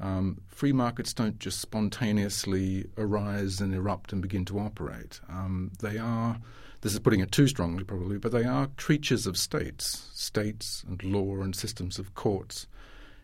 Um, 0.00 0.42
free 0.48 0.72
markets 0.72 1.12
don't 1.12 1.38
just 1.38 1.60
spontaneously 1.60 2.86
arise 2.96 3.60
and 3.60 3.74
erupt 3.74 4.12
and 4.12 4.22
begin 4.22 4.44
to 4.46 4.58
operate. 4.58 5.20
Um, 5.28 5.72
they 5.80 5.98
are, 5.98 6.38
this 6.80 6.92
is 6.92 7.00
putting 7.00 7.20
it 7.20 7.32
too 7.32 7.48
strongly 7.48 7.84
probably, 7.84 8.18
but 8.18 8.32
they 8.32 8.44
are 8.44 8.68
creatures 8.76 9.26
of 9.26 9.36
states, 9.36 10.08
states 10.14 10.84
and 10.88 11.02
law 11.02 11.40
and 11.40 11.54
systems 11.54 11.98
of 11.98 12.14
courts, 12.14 12.66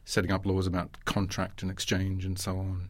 setting 0.04 0.32
up 0.32 0.44
laws 0.44 0.66
about 0.66 1.04
contract 1.04 1.62
and 1.62 1.70
exchange 1.70 2.24
and 2.24 2.38
so 2.38 2.58
on, 2.58 2.88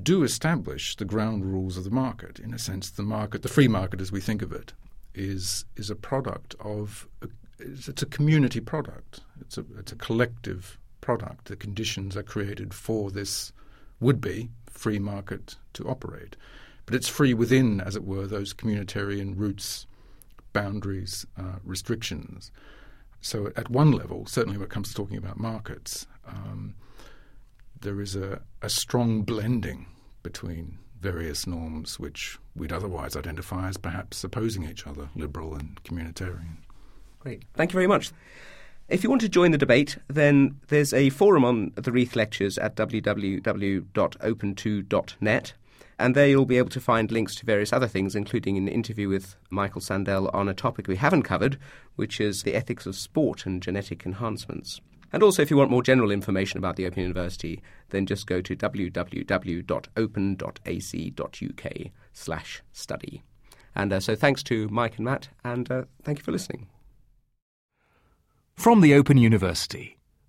do 0.00 0.22
establish 0.22 0.96
the 0.96 1.04
ground 1.04 1.44
rules 1.44 1.76
of 1.76 1.84
the 1.84 1.90
market. 1.90 2.38
In 2.38 2.54
a 2.54 2.58
sense, 2.58 2.90
the 2.90 3.02
market, 3.02 3.42
the 3.42 3.48
free 3.48 3.68
market 3.68 4.00
as 4.00 4.12
we 4.12 4.20
think 4.20 4.42
of 4.42 4.52
it, 4.52 4.72
is 5.14 5.64
is 5.76 5.90
a 5.90 5.96
product 5.96 6.54
of 6.60 7.08
a 7.22 7.28
it's, 7.58 8.02
a 8.02 8.06
community 8.06 8.60
product. 8.60 9.20
It's 9.40 9.58
a 9.58 9.64
it's 9.78 9.92
a 9.92 9.96
collective 9.96 10.78
product. 11.00 11.46
The 11.46 11.56
conditions 11.56 12.16
are 12.16 12.22
created 12.22 12.72
for 12.72 13.10
this 13.10 13.52
would 14.00 14.20
be 14.20 14.50
free 14.66 14.98
market 14.98 15.56
to 15.74 15.86
operate, 15.88 16.36
but 16.90 16.96
it's 16.96 17.08
free 17.08 17.32
within, 17.32 17.80
as 17.80 17.94
it 17.94 18.02
were, 18.02 18.26
those 18.26 18.52
communitarian 18.52 19.38
roots, 19.38 19.86
boundaries, 20.52 21.24
uh, 21.38 21.60
restrictions. 21.62 22.50
So 23.20 23.52
at 23.54 23.70
one 23.70 23.92
level, 23.92 24.26
certainly 24.26 24.58
when 24.58 24.64
it 24.64 24.70
comes 24.70 24.88
to 24.88 24.94
talking 24.96 25.16
about 25.16 25.38
markets, 25.38 26.08
um, 26.26 26.74
there 27.80 28.00
is 28.00 28.16
a, 28.16 28.42
a 28.60 28.68
strong 28.68 29.22
blending 29.22 29.86
between 30.24 30.78
various 31.00 31.46
norms 31.46 32.00
which 32.00 32.40
we'd 32.56 32.72
otherwise 32.72 33.14
identify 33.14 33.68
as 33.68 33.76
perhaps 33.76 34.24
opposing 34.24 34.68
each 34.68 34.84
other, 34.84 35.10
liberal 35.14 35.54
and 35.54 35.80
communitarian. 35.84 36.56
Great. 37.20 37.44
Thank 37.54 37.70
you 37.70 37.74
very 37.74 37.86
much. 37.86 38.10
If 38.88 39.04
you 39.04 39.10
want 39.10 39.22
to 39.22 39.28
join 39.28 39.52
the 39.52 39.58
debate, 39.58 39.96
then 40.08 40.58
there's 40.66 40.92
a 40.92 41.10
forum 41.10 41.44
on 41.44 41.70
the 41.76 41.92
Reith 41.92 42.16
Lectures 42.16 42.58
at 42.58 42.74
www.open2.net. 42.74 45.52
And 46.00 46.14
there 46.14 46.26
you'll 46.26 46.46
be 46.46 46.56
able 46.56 46.70
to 46.70 46.80
find 46.80 47.12
links 47.12 47.34
to 47.34 47.44
various 47.44 47.74
other 47.74 47.86
things, 47.86 48.16
including 48.16 48.56
an 48.56 48.68
interview 48.68 49.10
with 49.10 49.36
Michael 49.50 49.82
Sandel 49.82 50.30
on 50.32 50.48
a 50.48 50.54
topic 50.54 50.88
we 50.88 50.96
haven't 50.96 51.24
covered, 51.24 51.58
which 51.96 52.22
is 52.22 52.42
the 52.42 52.54
ethics 52.54 52.86
of 52.86 52.96
sport 52.96 53.44
and 53.44 53.62
genetic 53.62 54.06
enhancements. 54.06 54.80
And 55.12 55.22
also, 55.22 55.42
if 55.42 55.50
you 55.50 55.58
want 55.58 55.70
more 55.70 55.82
general 55.82 56.10
information 56.10 56.56
about 56.56 56.76
the 56.76 56.86
Open 56.86 57.02
University, 57.02 57.60
then 57.90 58.06
just 58.06 58.26
go 58.26 58.40
to 58.40 58.56
www.open.ac.uk 58.56 59.12
slash 62.14 62.62
study. 62.72 63.22
And 63.74 63.92
uh, 63.92 64.00
so 64.00 64.16
thanks 64.16 64.42
to 64.44 64.68
Mike 64.68 64.96
and 64.96 65.04
Matt, 65.04 65.28
and 65.44 65.70
uh, 65.70 65.84
thank 66.02 66.16
you 66.18 66.24
for 66.24 66.32
listening 66.32 66.66
from 68.56 68.80
the 68.80 68.94
Open 68.94 69.18
University. 69.18 69.99